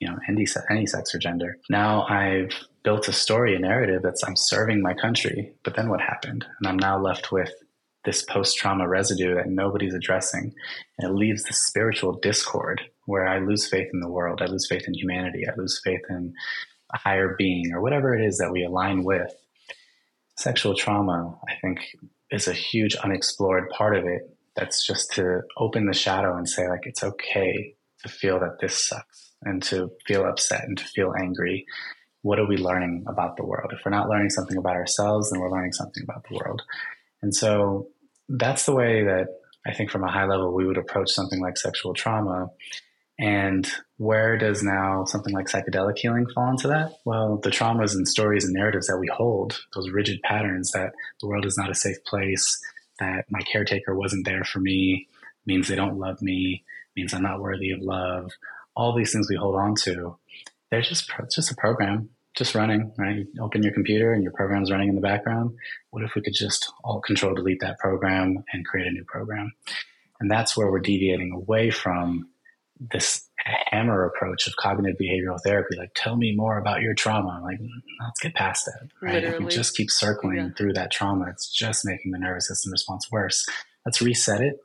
[0.00, 1.58] you know, any, any sex or gender.
[1.68, 2.52] Now I've
[2.82, 6.44] built a story, a narrative that's I'm serving my country, but then what happened?
[6.58, 7.52] And I'm now left with
[8.04, 10.54] this post trauma residue that nobody's addressing.
[10.98, 14.40] And it leaves this spiritual discord where I lose faith in the world.
[14.42, 15.44] I lose faith in humanity.
[15.46, 16.32] I lose faith in
[16.94, 19.32] a higher being or whatever it is that we align with.
[20.36, 21.80] Sexual trauma, I think,
[22.30, 24.22] is a huge unexplored part of it
[24.56, 28.88] that's just to open the shadow and say like it's okay to feel that this
[28.88, 31.64] sucks and to feel upset and to feel angry
[32.22, 35.40] what are we learning about the world if we're not learning something about ourselves then
[35.40, 36.62] we're learning something about the world
[37.22, 37.88] and so
[38.28, 39.28] that's the way that
[39.66, 42.48] I think from a high level we would approach something like sexual trauma.
[43.22, 46.96] And where does now something like psychedelic healing fall into that?
[47.04, 51.28] Well, the traumas and stories and narratives that we hold, those rigid patterns that the
[51.28, 52.60] world is not a safe place,
[52.98, 55.06] that my caretaker wasn't there for me,
[55.46, 56.64] means they don't love me,
[56.96, 58.32] means I'm not worthy of love.
[58.74, 60.16] All these things we hold on to,
[60.72, 62.92] they're just just a program, just running.
[62.98, 63.18] Right?
[63.18, 65.54] You open your computer and your program's running in the background.
[65.90, 69.52] What if we could just all control delete that program and create a new program?
[70.18, 72.28] And that's where we're deviating away from
[72.90, 73.28] this
[73.70, 75.76] hammer approach of cognitive behavioral therapy.
[75.76, 77.40] Like, tell me more about your trauma.
[77.42, 77.58] Like,
[78.00, 78.88] let's get past that.
[79.00, 79.14] Right?
[79.14, 79.36] Literally.
[79.36, 80.48] If we just keep circling yeah.
[80.56, 83.46] through that trauma, it's just making the nervous system response worse.
[83.84, 84.60] Let's reset it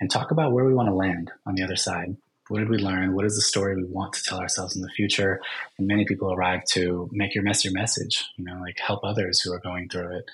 [0.00, 2.16] and talk about where we want to land on the other side.
[2.48, 3.14] What did we learn?
[3.14, 5.40] What is the story we want to tell ourselves in the future?
[5.78, 9.40] And many people arrive to make your mess your message, you know, like help others
[9.40, 10.24] who are going through it.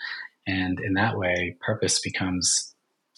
[0.47, 2.72] And in that way, purpose becomes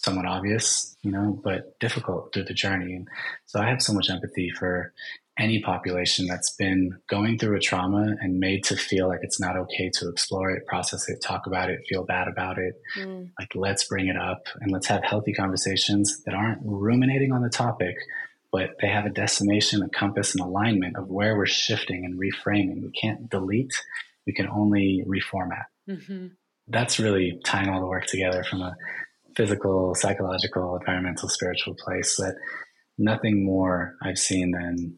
[0.04, 2.94] somewhat obvious, you know, but difficult through the journey.
[2.94, 3.08] And
[3.46, 4.92] so I have so much empathy for
[5.36, 9.56] any population that's been going through a trauma and made to feel like it's not
[9.56, 12.80] okay to explore it, process it, talk about it, feel bad about it.
[12.96, 13.30] Mm.
[13.38, 17.50] Like, let's bring it up and let's have healthy conversations that aren't ruminating on the
[17.50, 17.96] topic,
[18.52, 22.82] but they have a destination, a compass, an alignment of where we're shifting and reframing.
[22.82, 23.74] We can't delete,
[24.26, 25.64] we can only reformat.
[25.88, 26.26] Mm-hmm.
[26.68, 28.76] That's really tying all the work together from a
[29.36, 32.36] physical, psychological, environmental, spiritual place that
[32.98, 34.96] nothing more I've seen than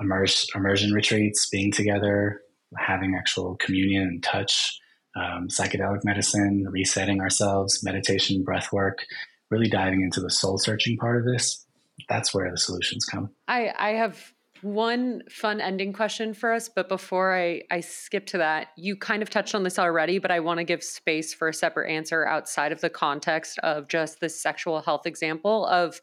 [0.00, 2.42] immerse, immersion retreats, being together,
[2.76, 4.78] having actual communion and touch,
[5.16, 9.04] um, psychedelic medicine, resetting ourselves, meditation, breath work,
[9.50, 11.64] really diving into the soul searching part of this.
[12.08, 13.30] That's where the solutions come.
[13.48, 18.38] I, I have one fun ending question for us, but before I, I skip to
[18.38, 21.48] that, you kind of touched on this already, but I want to give space for
[21.48, 26.00] a separate answer outside of the context of just this sexual health example of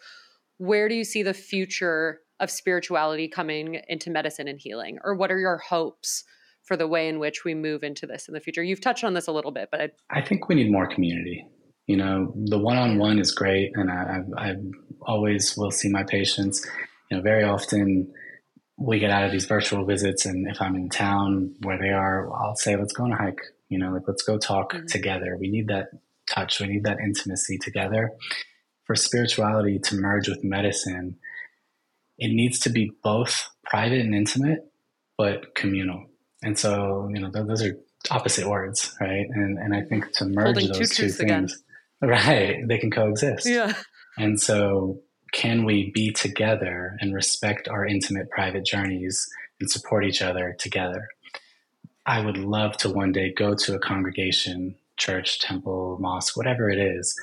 [0.58, 4.98] where do you see the future of spirituality coming into medicine and healing?
[5.04, 6.24] Or what are your hopes
[6.64, 8.64] for the way in which we move into this in the future?
[8.64, 11.46] You've touched on this a little bit, but I, I think we need more community.
[11.88, 14.56] You know, the one on one is great, and I, I, I
[15.04, 16.66] always will see my patients.
[17.12, 18.12] You know, very often
[18.78, 22.32] we get out of these virtual visits, and if I'm in town where they are,
[22.34, 24.86] I'll say, "Let's go on a hike." You know, like let's go talk mm-hmm.
[24.88, 25.38] together.
[25.40, 25.90] We need that
[26.28, 26.60] touch.
[26.60, 28.12] We need that intimacy together.
[28.86, 31.18] For spirituality to merge with medicine,
[32.18, 34.60] it needs to be both private and intimate,
[35.18, 36.06] but communal.
[36.44, 37.78] And so, you know, those are
[38.12, 39.26] opposite words, right?
[39.30, 41.48] And and I think to merge Holding those two, two things, again.
[42.02, 43.48] right, they can coexist.
[43.48, 43.74] Yeah.
[44.18, 45.02] And so,
[45.36, 49.28] can we be together and respect our intimate, private journeys
[49.60, 51.10] and support each other together?
[52.06, 56.80] I would love to one day go to a congregation, church, temple, mosque, whatever it
[56.80, 57.14] is,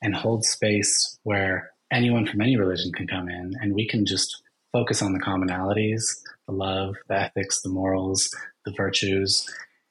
[0.00, 4.42] and hold space where anyone from any religion can come in and we can just
[4.70, 6.04] focus on the commonalities,
[6.46, 8.30] the love, the ethics, the morals,
[8.64, 9.44] the virtues,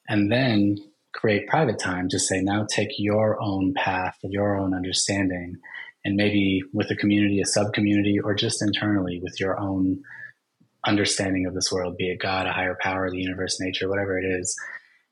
[0.08, 0.78] and then
[1.14, 2.08] create private time.
[2.08, 5.58] Just say, now take your own path, your own understanding,
[6.06, 10.02] and maybe with a community, a sub community, or just internally with your own
[10.86, 14.26] understanding of this world, be it God, a higher power, the universe, nature, whatever it
[14.26, 14.56] is,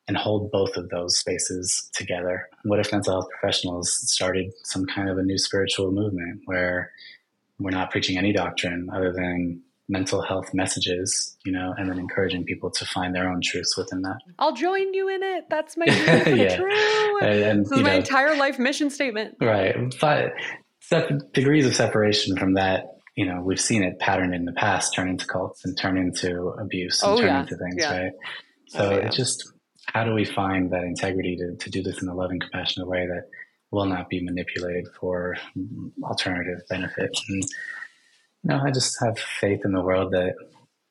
[0.08, 2.48] and hold both of those spaces together.
[2.64, 6.92] What if mental health professionals started some kind of a new spiritual movement where
[7.60, 12.44] we're not preaching any doctrine other than mental health messages, you know, and then encouraging
[12.44, 14.18] people to find their own truths within that.
[14.40, 15.46] I'll join you in it.
[15.50, 16.56] That's my yeah.
[16.56, 17.20] true.
[17.22, 19.36] And, and, this is my know, entire life mission statement.
[19.42, 19.76] Right.
[20.00, 20.34] But
[21.34, 25.08] degrees of separation from that, you know, we've seen it patterned in the past turn
[25.08, 27.42] into cults and turn into abuse and oh, turn yeah.
[27.42, 27.98] into things, yeah.
[27.98, 28.12] right?
[28.16, 28.28] Oh,
[28.68, 29.08] so oh, yeah.
[29.08, 29.54] it just
[29.86, 33.06] how do we find that integrity to, to do this in a loving, compassionate way
[33.06, 33.28] that
[33.72, 35.36] will not be manipulated for
[36.04, 37.12] alternative benefit?
[37.30, 40.36] And, you know, I just have faith in the world that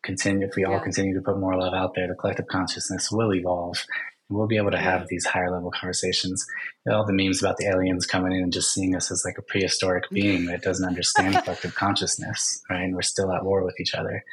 [0.02, 3.32] continue if we all continue to put more love out there, the collective consciousness will
[3.34, 3.84] evolve.
[4.32, 6.44] And we'll be able to have these higher level conversations.
[6.86, 9.24] You know, all the memes about the aliens coming in and just seeing us as
[9.24, 10.14] like a prehistoric mm-hmm.
[10.14, 12.82] being that doesn't understand collective consciousness, right?
[12.82, 14.24] And we're still at war with each other.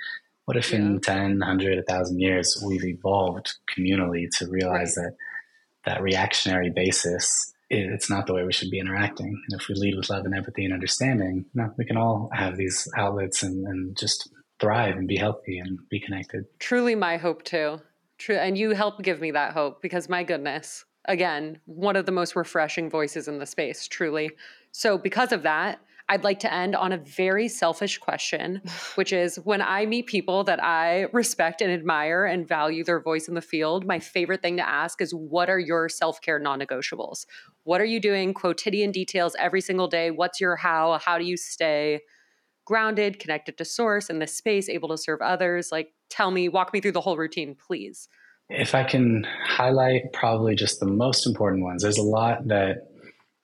[0.46, 0.80] What if yeah.
[0.80, 5.06] in 10, 100, 1,000 years we've evolved communally to realize right.
[5.06, 5.16] that
[5.86, 9.28] that reactionary basis it's not the way we should be interacting.
[9.28, 12.32] And if we lead with love and empathy and understanding, you know, we can all
[12.34, 14.28] have these outlets and, and just
[14.60, 16.46] thrive and be healthy and be connected.
[16.60, 17.80] Truly my hope too.
[18.20, 18.36] True.
[18.36, 22.36] And you help give me that hope because my goodness, again, one of the most
[22.36, 24.32] refreshing voices in the space, truly.
[24.72, 28.62] So because of that, I'd like to end on a very selfish question,
[28.96, 33.30] which is when I meet people that I respect and admire and value their voice
[33.30, 36.60] in the field, my favorite thing to ask is what are your self care non
[36.60, 37.26] negotiables?
[37.64, 38.34] What are you doing?
[38.34, 40.12] Quotidian details every single day.
[40.12, 41.00] What's your how?
[41.04, 42.02] How do you stay
[42.66, 45.70] grounded, connected to source in this space, able to serve others?
[45.72, 48.08] Like, tell me, walk me through the whole routine, please.
[48.50, 52.90] If I can highlight probably just the most important ones, there's a lot that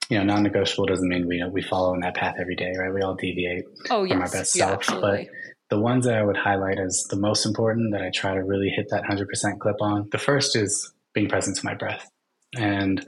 [0.08, 2.92] you know, non-negotiable doesn't mean we we follow in that path every day, right?
[2.92, 4.12] We all deviate oh, yes.
[4.12, 4.74] from our best yeah, self.
[4.80, 5.28] Absolutely.
[5.68, 8.42] But the ones that I would highlight as the most important that I try to
[8.42, 10.08] really hit that hundred percent clip on.
[10.12, 12.08] The first is being present to my breath,
[12.56, 13.04] and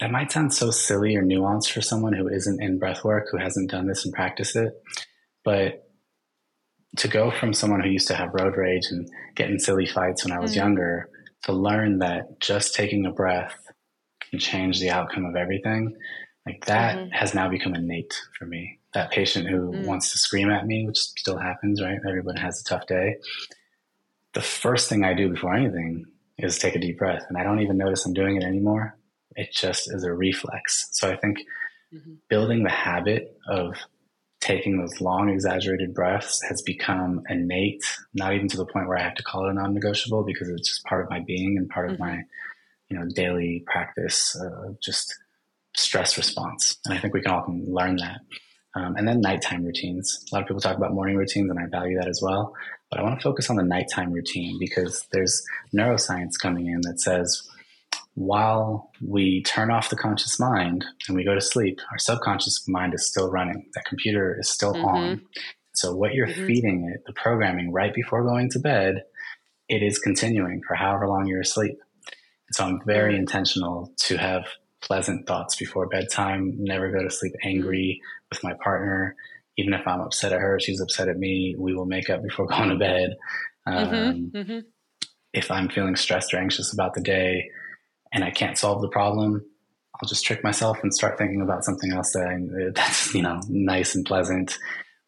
[0.00, 3.38] that might sound so silly or nuanced for someone who isn't in breath work, who
[3.38, 4.72] hasn't done this and practiced it.
[5.44, 5.86] But
[6.96, 10.24] to go from someone who used to have road rage and get in silly fights
[10.24, 10.60] when I was mm-hmm.
[10.60, 11.08] younger
[11.44, 13.56] to learn that just taking a breath
[14.30, 15.96] can change the outcome of everything,
[16.46, 17.10] like that mm-hmm.
[17.10, 18.78] has now become innate for me.
[18.94, 19.86] That patient who mm.
[19.86, 21.98] wants to scream at me, which still happens, right?
[22.06, 23.16] Everyone has a tough day.
[24.34, 26.04] The first thing I do before anything
[26.36, 27.24] is take a deep breath.
[27.28, 28.98] And I don't even notice I'm doing it anymore.
[29.34, 30.88] It just is a reflex.
[30.92, 31.38] So I think
[31.92, 32.14] mm-hmm.
[32.28, 33.76] building the habit of
[34.42, 39.02] taking those long, exaggerated breaths has become innate, not even to the point where I
[39.02, 41.68] have to call it a non negotiable because it's just part of my being and
[41.68, 41.94] part mm-hmm.
[41.94, 42.22] of my,
[42.90, 45.14] you know, daily practice, uh, just
[45.74, 46.76] stress response.
[46.84, 48.20] And I think we can all learn that.
[48.74, 50.24] Um, and then nighttime routines.
[50.30, 52.54] A lot of people talk about morning routines, and I value that as well.
[52.90, 55.42] But I want to focus on the nighttime routine because there's
[55.74, 57.48] neuroscience coming in that says
[58.14, 62.94] while we turn off the conscious mind and we go to sleep, our subconscious mind
[62.94, 63.70] is still running.
[63.74, 64.84] That computer is still mm-hmm.
[64.84, 65.22] on.
[65.74, 66.46] So what you're mm-hmm.
[66.46, 69.04] feeding it, the programming right before going to bed,
[69.68, 71.78] it is continuing for however long you're asleep.
[72.06, 73.20] And so I'm very mm-hmm.
[73.20, 74.44] intentional to have
[74.82, 79.16] pleasant thoughts before bedtime, never go to sleep angry with my partner.
[79.56, 82.46] Even if I'm upset at her, she's upset at me, we will make up before
[82.50, 83.16] going to bed.
[83.66, 83.94] Mm-hmm.
[83.94, 84.58] Um, mm-hmm.
[85.32, 87.48] If I'm feeling stressed or anxious about the day,
[88.12, 89.44] and I can't solve the problem,
[89.94, 93.40] I'll just trick myself and start thinking about something else that I, that's you know
[93.48, 94.58] nice and pleasant.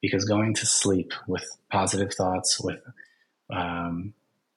[0.00, 2.78] Because going to sleep with positive thoughts, with
[3.50, 4.12] um,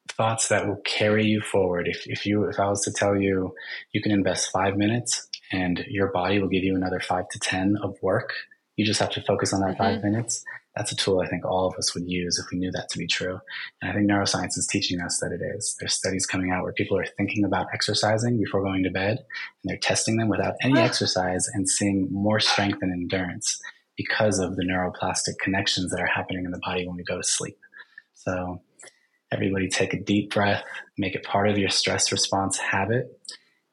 [0.09, 1.87] thoughts that will carry you forward.
[1.87, 3.53] If, if you if I was to tell you
[3.93, 7.77] you can invest five minutes and your body will give you another five to ten
[7.81, 8.33] of work,
[8.75, 9.83] you just have to focus on that mm-hmm.
[9.83, 10.43] five minutes
[10.77, 12.99] that's a tool I think all of us would use if we knew that to
[12.99, 13.39] be true.
[13.81, 15.75] And I think neuroscience is teaching us that it is.
[15.79, 19.25] There's studies coming out where people are thinking about exercising before going to bed, and
[19.65, 23.59] they're testing them without any exercise and seeing more strength and endurance
[23.95, 27.23] because of the neuroplastic connections that are happening in the body when we go to
[27.23, 27.57] sleep.
[28.13, 28.61] So
[29.31, 30.63] everybody take a deep breath,
[30.97, 33.19] make it part of your stress response habit,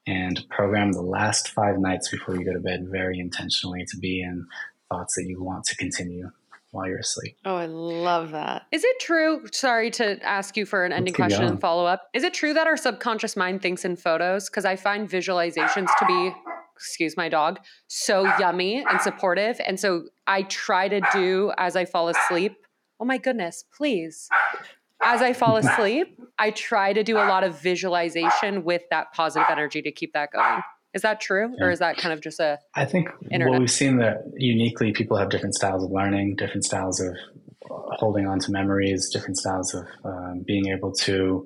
[0.07, 4.21] and program the last five nights before you go to bed very intentionally to be
[4.21, 4.47] in
[4.89, 6.31] thoughts that you want to continue
[6.75, 7.37] while you're asleep.
[7.45, 8.63] Oh, I love that.
[8.71, 9.41] Is it true?
[9.51, 11.51] Sorry to ask you for an ending question going.
[11.51, 12.03] and follow up.
[12.13, 14.49] Is it true that our subconscious mind thinks in photos?
[14.49, 16.33] Because I find visualizations to be,
[16.75, 19.59] excuse my dog, so yummy and supportive.
[19.65, 22.57] And so I try to do as I fall asleep.
[22.99, 24.27] Oh my goodness, please.
[25.03, 29.47] As I fall asleep, I try to do a lot of visualization with that positive
[29.49, 30.61] energy to keep that going.
[30.95, 31.65] Is that true, yeah.
[31.65, 32.57] or is that kind of just a?
[32.73, 33.51] I think internet?
[33.51, 37.13] what we've seen that uniquely people have different styles of learning, different styles of
[37.69, 41.45] holding on to memories, different styles of um, being able to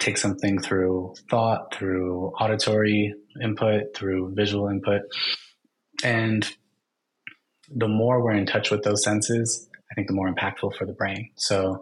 [0.00, 5.02] take something through thought, through auditory input, through visual input,
[6.02, 6.50] and
[7.72, 10.94] the more we're in touch with those senses, I think the more impactful for the
[10.94, 11.30] brain.
[11.36, 11.80] So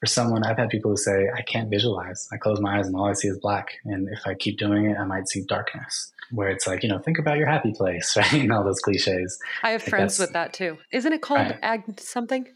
[0.00, 2.28] for someone, I've had people who say, I can't visualize.
[2.32, 3.68] I close my eyes and all I see is black.
[3.84, 6.98] And if I keep doing it, I might see darkness where it's like, you know,
[6.98, 8.32] think about your happy place, right?
[8.32, 9.38] and all those cliches.
[9.62, 10.78] I have friends with that too.
[10.92, 11.58] Isn't it called right.
[11.62, 12.46] ag something?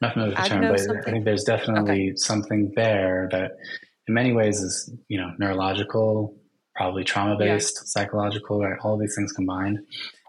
[0.00, 1.02] Not familiar with the term, but something?
[1.06, 2.16] I think there's definitely okay.
[2.16, 3.52] something there that
[4.08, 6.36] in many ways is, you know, neurological,
[6.74, 7.86] probably trauma based, yeah.
[7.86, 8.78] psychological, right?
[8.82, 9.80] All these things combined.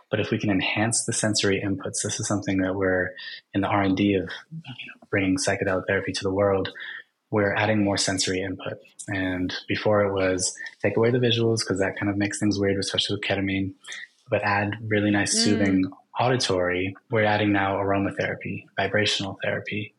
[0.10, 3.12] But if we can enhance the sensory inputs, this is something that we're
[3.54, 6.70] in the R and D of you know, bringing psychedelic therapy to the world
[7.32, 8.78] we're adding more sensory input.
[9.08, 12.78] And before it was take away the visuals because that kind of makes things weird,
[12.78, 13.74] especially with ketamine,
[14.30, 15.44] but add really nice mm.
[15.44, 16.96] soothing auditory.
[17.10, 19.94] We're adding now aromatherapy, vibrational therapy.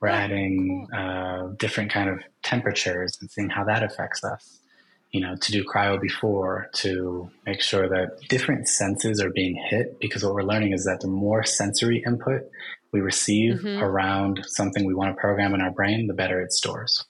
[0.00, 1.00] We're oh, adding cool.
[1.00, 4.60] uh, different kind of temperatures and seeing how that affects us.
[5.12, 9.98] You know, to do cryo before to make sure that different senses are being hit
[9.98, 12.42] because what we're learning is that the more sensory input
[12.96, 13.82] we receive mm-hmm.
[13.82, 17.04] around something we want to program in our brain, the better it stores.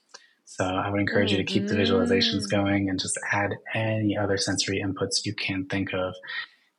[0.45, 1.39] So I would encourage mm-hmm.
[1.39, 2.57] you to keep the visualizations mm-hmm.
[2.57, 6.15] going and just add any other sensory inputs you can think of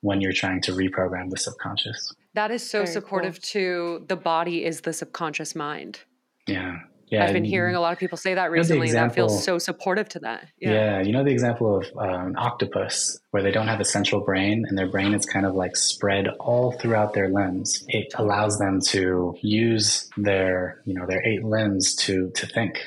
[0.01, 2.13] when you're trying to reprogram the subconscious.
[2.33, 3.49] That is so Very supportive cool.
[3.51, 6.01] to the body is the subconscious mind.
[6.47, 6.79] Yeah.
[7.09, 8.91] Yeah, I've been hearing a lot of people say that know recently.
[8.91, 10.47] that feels so supportive to that.
[10.59, 10.71] Yeah.
[10.71, 11.01] Yeah.
[11.01, 14.65] you know the example of um, an octopus where they don't have a central brain
[14.67, 17.85] and their brain is kind of like spread all throughout their limbs.
[17.87, 22.79] It allows them to use their, you know, their eight limbs to to think,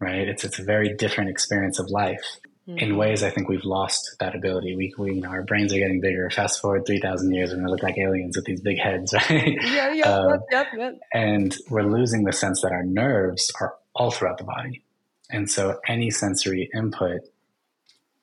[0.00, 0.28] right?
[0.28, 2.38] It's it's a very different experience of life.
[2.66, 2.78] Mm-hmm.
[2.78, 4.74] In ways, I think we've lost that ability.
[4.74, 6.30] We, we you know, our brains are getting bigger.
[6.30, 9.58] Fast forward three thousand years, and we look like aliens with these big heads, right?
[9.62, 11.00] Yeah, yeah, yep, yep, yep.
[11.12, 14.82] and we're losing the sense that our nerves are all throughout the body.
[15.30, 17.20] And so any sensory input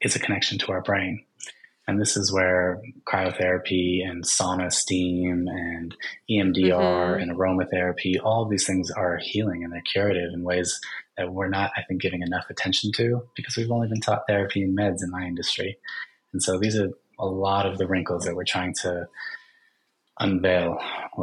[0.01, 1.23] is a connection to our brain.
[1.91, 5.93] And this is where cryotherapy and sauna steam and
[6.29, 7.21] EMDR Mhm.
[7.21, 10.79] and aromatherapy, all of these things are healing and they're curative in ways
[11.17, 14.63] that we're not, I think, giving enough attention to because we've only been taught therapy
[14.63, 15.77] and meds in my industry.
[16.31, 19.09] And so these are a lot of the wrinkles that we're trying to
[20.21, 20.77] unveil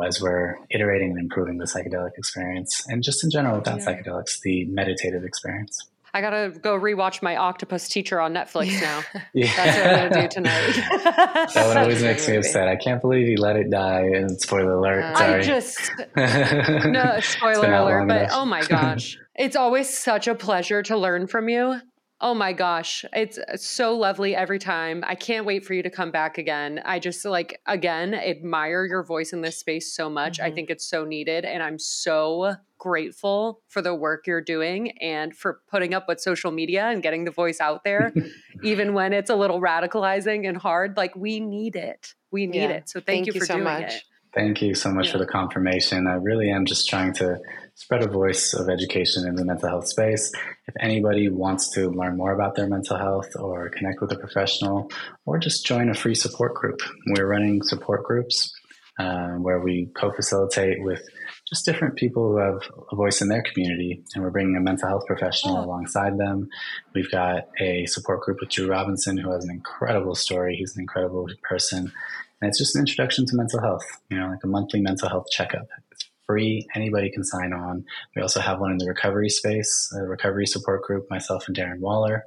[0.04, 3.86] as we're iterating and improving the psychedelic experience and just in general without Yeah.
[3.86, 9.02] psychedelics the meditative experience I gotta go rewatch my Octopus Teacher on Netflix now.
[9.34, 10.72] yeah That's what I'm gonna do tonight.
[11.54, 14.72] that one always makes me upset i can't believe he let it die and spoiler
[14.74, 18.30] alert Uh, sorry I just no no spoiler been alert, but enough.
[18.32, 21.80] oh my gosh, it's always such a pleasure to learn from you.
[22.20, 25.04] Oh my gosh, it's so lovely every time.
[25.06, 26.80] I can't wait for you to come back again.
[26.84, 30.40] I just like again admire your voice in this space so much.
[30.40, 30.54] I Mhm.
[30.56, 35.60] think it's so needed, and I'm so grateful for the work you're doing and for
[35.70, 38.12] putting up with social media and getting the voice out there,
[38.62, 40.96] even when it's a little radicalizing and hard.
[40.96, 42.14] Like we need it.
[42.30, 42.68] We need Yeah.
[42.68, 42.88] it.
[42.88, 43.94] So thank, you for so doing much.
[43.94, 44.02] it.
[44.34, 46.06] Thank you so much for the confirmation.
[46.06, 47.38] I really am just trying to
[47.74, 50.32] spread a voice of education in the mental health space.
[50.66, 54.90] If anybody wants to learn more about their mental health or connect with a professional
[55.24, 58.52] or just join a free support group, we're running support groups
[58.98, 61.02] uh, where we co facilitate with
[61.48, 62.60] just different people who have
[62.92, 65.64] a voice in their community and we're bringing a mental health professional Oh.
[65.64, 66.48] alongside them.
[66.94, 70.56] We've got a support group with Drew Robinson who has an incredible story.
[70.56, 71.92] He's an incredible person.
[72.40, 75.26] And it's just an introduction to mental health, you know, like a monthly mental health
[75.30, 75.66] checkup.
[75.92, 76.66] It's free.
[76.74, 77.84] Anybody can sign on.
[78.14, 81.80] We also have one in the recovery space, a recovery support group, myself and Darren
[81.80, 82.24] Waller.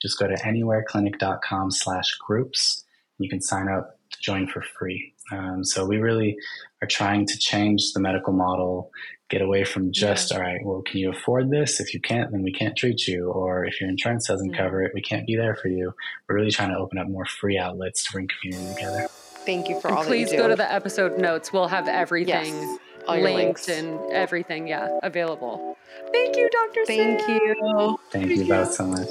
[0.00, 2.84] Just go to anywhereclinic.com slash groups.
[3.18, 5.11] You can sign up to join for free.
[5.32, 6.36] Um, so we really
[6.82, 8.90] are trying to change the medical model,
[9.30, 11.80] get away from just, all right, well, can you afford this?
[11.80, 13.30] If you can't, then we can't treat you.
[13.30, 14.56] Or if your insurance doesn't Mhm.
[14.58, 15.94] cover it, we can't be there for you.
[16.28, 19.06] We're really trying to open up more free outlets to bring community together.
[19.46, 20.44] Thank you for And all please that you do.
[20.44, 21.52] go to the episode notes.
[21.52, 22.78] We'll have everything yes,
[23.08, 23.68] all your linked links.
[23.68, 25.76] and everything, yeah, available.
[26.12, 26.84] Thank you, Dr.
[26.86, 27.28] Thank Sam.
[27.36, 27.98] you.
[28.10, 29.08] Thank Thank you both so much.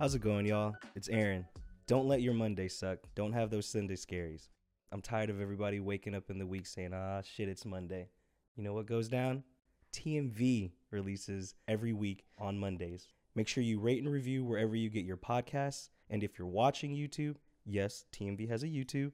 [0.00, 0.74] How's it going, y'all?
[0.96, 1.44] It's Aaron.
[1.86, 3.00] Don't let your Monday suck.
[3.14, 4.48] Don't have those Sunday scaries.
[4.92, 8.08] I'm tired of everybody waking up in the week saying, ah, shit, it's Monday.
[8.56, 9.44] You know what goes down?
[9.92, 13.08] TMV releases every week on Mondays.
[13.34, 15.90] Make sure you rate and review wherever you get your podcasts.
[16.08, 17.36] And if you're watching YouTube,
[17.66, 19.12] yes, TMV has a YouTube.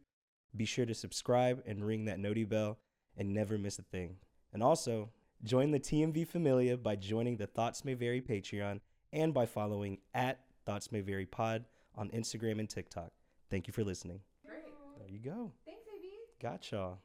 [0.54, 2.78] Be sure to subscribe and ring that noti bell
[3.16, 4.18] and never miss a thing.
[4.52, 5.10] And also,
[5.42, 8.78] join the TMV Familia by joining the Thoughts May Vary Patreon
[9.12, 11.64] and by following at Thoughts May Vary Pod
[11.94, 13.12] on Instagram and TikTok.
[13.50, 14.20] Thank you for listening.
[14.44, 14.64] Great.
[14.98, 15.52] There you go.
[15.64, 16.08] Thanks, AB.
[16.42, 16.98] Got y'all.